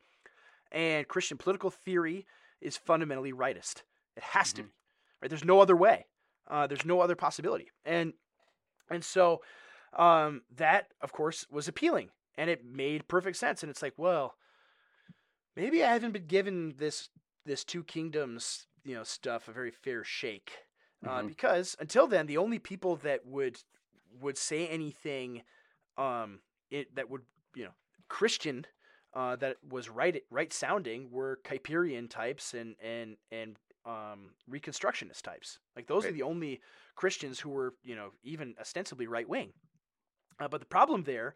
[0.71, 2.25] and Christian political theory
[2.61, 3.83] is fundamentally rightist.
[4.15, 4.65] It has to Mhm.
[4.67, 4.71] be.
[5.21, 5.29] Right?
[5.29, 6.07] There's no other way.
[6.47, 7.71] Uh, there's no other possibility.
[7.85, 8.13] And
[8.89, 9.41] and so
[9.93, 13.63] um, that, of course, was appealing, and it made perfect sense.
[13.63, 14.37] And it's like, well,
[15.55, 17.09] maybe I haven't been given this
[17.45, 20.51] this two kingdoms, you know, stuff a very fair shake,
[21.05, 21.27] uh, Mhm.
[21.27, 23.63] because until then, the only people that would
[24.19, 25.43] would say anything,
[25.97, 27.73] um, it that would you know
[28.07, 28.65] Christian.
[29.13, 35.59] Uh, that was right right sounding were Kuyperian types and and and um, Reconstructionist types.
[35.75, 36.59] Like those are the only
[36.95, 39.53] Christians who were, you know, even ostensibly right wing.
[40.39, 41.35] Uh, but the problem there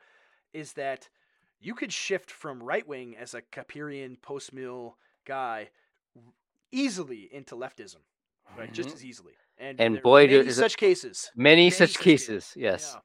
[0.51, 1.09] is that
[1.61, 5.69] you could shift from right wing as a Kuyperian post mill guy
[6.71, 7.97] easily into leftism,
[8.57, 8.71] right?
[8.71, 8.93] Just Mhm.
[8.93, 9.33] as easily.
[9.57, 11.31] And, And boy, do- many is it- such cases.
[11.35, 12.53] Many Many such such cases.
[12.55, 12.95] Yes.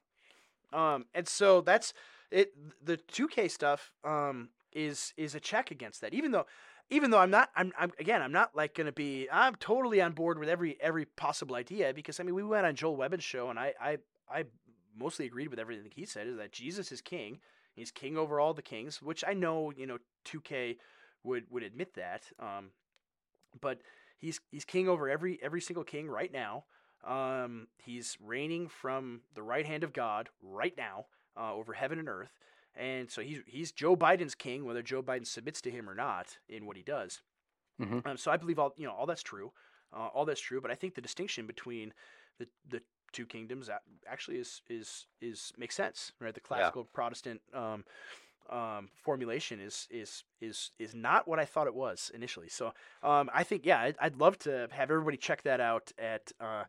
[0.71, 0.93] Yeah.
[0.93, 1.93] Um, and so that's
[2.31, 2.53] it.
[2.85, 6.13] The two K stuff um, is is a check against that.
[6.13, 6.45] Even though,
[6.89, 9.27] even though I'm not, I'm, I'm again, I'm not like going to be.
[9.31, 12.75] I'm totally on board with every every possible idea because I mean we went on
[12.75, 13.97] Joel Webbin's show and I I
[14.29, 14.45] I
[14.97, 16.27] mostly agreed with everything he said.
[16.27, 17.39] Is that Jesus is king.
[17.73, 20.77] He's king over all the kings, which I know you know two K
[21.23, 22.29] would would admit that.
[22.39, 22.71] Um,
[23.59, 23.79] but
[24.17, 26.65] he's he's king over every every single king right now.
[27.03, 31.05] Um, he's reigning from the right hand of God right now
[31.37, 32.31] uh, over heaven and earth,
[32.75, 36.37] and so he's he's Joe Biden's king, whether Joe Biden submits to him or not
[36.49, 37.21] in what he does.
[37.79, 38.05] Mhm.
[38.05, 39.51] Um, so I believe all you know all that's true,
[39.93, 40.61] uh, all that's true.
[40.61, 41.93] But I think the distinction between
[42.39, 43.69] the the two kingdoms
[44.07, 46.33] actually is is is makes sense, right?
[46.33, 47.85] The classical Protestant um,
[48.49, 52.49] um, formulation is is is is not what I thought it was initially.
[52.49, 52.73] So
[53.03, 56.63] um, I think yeah, I'd, I'd love to have everybody check that out at uh,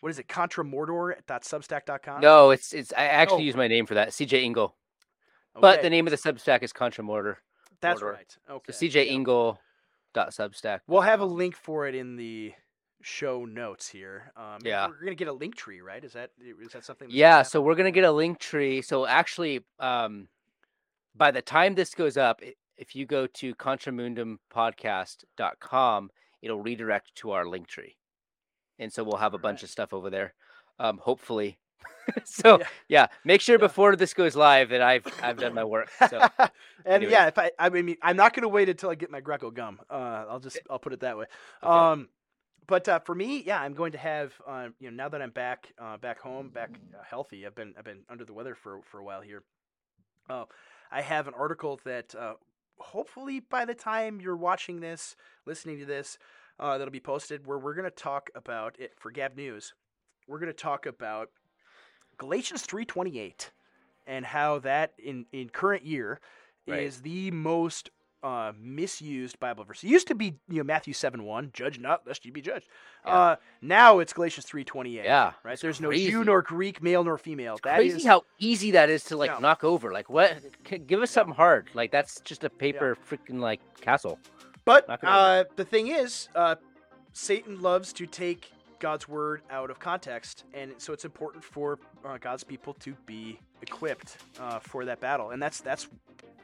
[0.00, 2.20] what is it, contramordor.substack.com.
[2.20, 2.92] No, it's it's.
[2.96, 3.46] I actually Oh.
[3.46, 4.74] use my name for that, CJ Engel.
[5.60, 7.36] But the name of the Substack is Contra Mordor.
[7.80, 8.12] that's Mordor.
[8.14, 8.36] right.
[8.48, 9.08] Okay, So CJ.
[9.10, 9.60] Engel.
[10.12, 10.80] Dot Substack.
[10.88, 12.52] We'll have a link for it in the
[13.00, 14.32] show notes here.
[14.36, 14.88] Um, Yeah.
[14.88, 16.02] we're gonna get a link tree, right?
[16.04, 17.06] Is that is that something?
[17.06, 18.82] gonna Yeah, so we're gonna get a link tree.
[18.82, 20.26] So actually, um,
[21.20, 22.40] by the time this goes up,
[22.78, 26.10] if you go to contramundumpodcast.com,
[26.40, 27.96] it'll redirect to our link tree,
[28.78, 29.64] and so we'll have a bunch Alright.
[29.64, 30.32] of stuff over there.
[30.78, 31.58] Um, hopefully.
[32.24, 32.66] so Yeah.
[32.88, 33.06] yeah.
[33.22, 33.66] make sure Yeah.
[33.66, 35.90] before this goes live that I've I've done my work.
[36.08, 36.50] So and
[36.86, 37.12] anyways.
[37.12, 39.78] yeah, if I, I mean, I'm not gonna wait until I get my Greco gum.
[39.90, 41.26] Uh, I'll just, I'll put it that way.
[41.62, 41.70] Okay.
[41.70, 42.08] Um,
[42.66, 45.32] but uh, for me, yeah, I'm going to have, uh, you know, now that I'm
[45.32, 47.44] back, uh, back home, back uh, healthy.
[47.44, 49.42] I've been, I've been under the weather for for a while here.
[50.30, 50.44] Uh,
[50.90, 52.34] I have an article that, uh,
[52.78, 55.14] hopefully, by the time you're watching this,
[55.46, 56.18] listening to this,
[56.58, 59.74] uh, that'll be posted, where we're gonna talk about it for Gab News.
[60.26, 61.30] We're gonna talk about
[62.18, 63.50] Galatians 3:28
[64.06, 66.20] and how that in in current year
[66.66, 66.80] Right.
[66.82, 67.90] is the most
[68.22, 69.82] uh, misused Bible verse.
[69.82, 72.66] It used to be you know Matthew seven one, judge not lest you be judged.
[73.06, 73.12] Yeah.
[73.12, 75.04] Uh, now it's Galatians 3:28.
[75.04, 75.52] Yeah, right.
[75.52, 75.90] it's There's no.
[75.92, 77.58] Jew nor Greek, male nor female.
[77.64, 79.38] That crazy is how easy that is to like Yeah.
[79.38, 79.92] knock over.
[79.92, 80.36] Like what?
[80.86, 81.70] Give us something hard.
[81.74, 84.18] Like that's just a paper freaking like castle.
[84.64, 85.16] But Knock it over.
[85.16, 86.56] uh, the thing is, uh,
[87.12, 92.18] Satan loves to take God's word out of context, and so it's important for uh,
[92.18, 95.88] God's people to be equipped uh, for that battle, and that's that's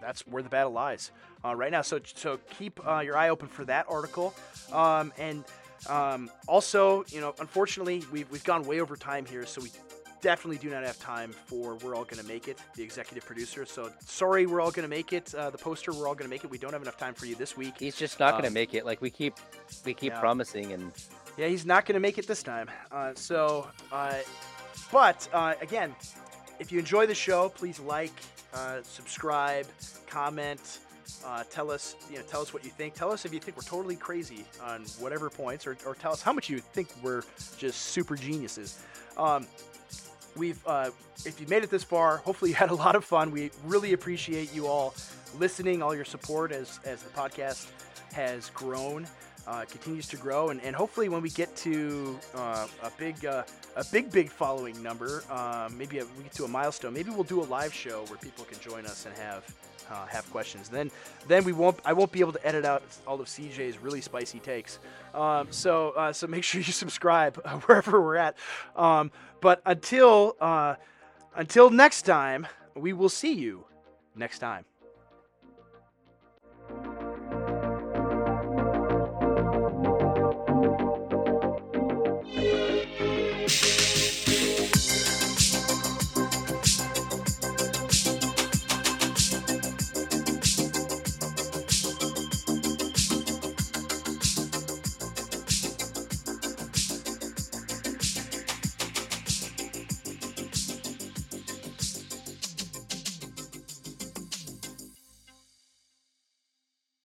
[0.01, 1.11] that's where the battle lies
[1.45, 1.83] uh, right now.
[1.83, 4.35] So so keep uh, your eye open for that article,
[4.73, 5.45] um, and
[5.89, 9.71] um, also you know unfortunately we've we've gone way over time here, so we
[10.23, 13.67] definitely do not have time for we're all going to make it the executive producer
[13.67, 16.35] so sorry we're all going to make it uh, the poster we're all going to
[16.35, 18.49] make it we don't have enough time for you this week He's just not gonna
[18.49, 18.87] Um, make it.
[18.87, 19.35] Like we keep
[19.85, 20.21] we keep yeah.
[20.21, 20.91] promising and
[21.37, 22.69] Yeah, he's not going to make it this time.
[22.91, 24.15] Uh, so, uh,
[24.91, 25.95] but uh, again,
[26.59, 28.13] if you enjoy the show, please like,
[28.55, 29.67] uh, subscribe,
[30.07, 30.79] comment,
[31.25, 32.95] uh, tell us, you know, tell us what you think.
[32.95, 36.23] Tell us if you think we're totally crazy on whatever points, or, or tell us
[36.23, 37.23] how much you think we're
[37.59, 38.83] just super geniuses.
[39.17, 39.47] Um,
[40.37, 40.91] we've, uh,
[41.25, 43.31] if you made it this far, hopefully you had a lot of fun.
[43.31, 44.95] We really appreciate you all
[45.39, 47.69] listening, all your support as as the podcast
[48.13, 49.07] has grown
[49.47, 53.45] uh, continues to grow, and, and hopefully when we get to uh, a big, uh,
[53.77, 56.93] a big, big following number, um, maybe a, we get to a milestone.
[56.93, 59.55] Maybe we'll do a live show where people can join us and have
[59.91, 60.69] uh, have questions.
[60.69, 60.91] Then,
[61.29, 61.79] then we won't.
[61.85, 64.79] I won't be able to edit out all of CJ's really spicy takes.
[65.15, 68.37] Um, so, uh, so make sure you subscribe uh, wherever we're at.
[68.75, 69.11] Um,
[69.41, 70.75] but until uh,
[71.35, 73.65] until next time, we will see you
[74.15, 74.65] next time.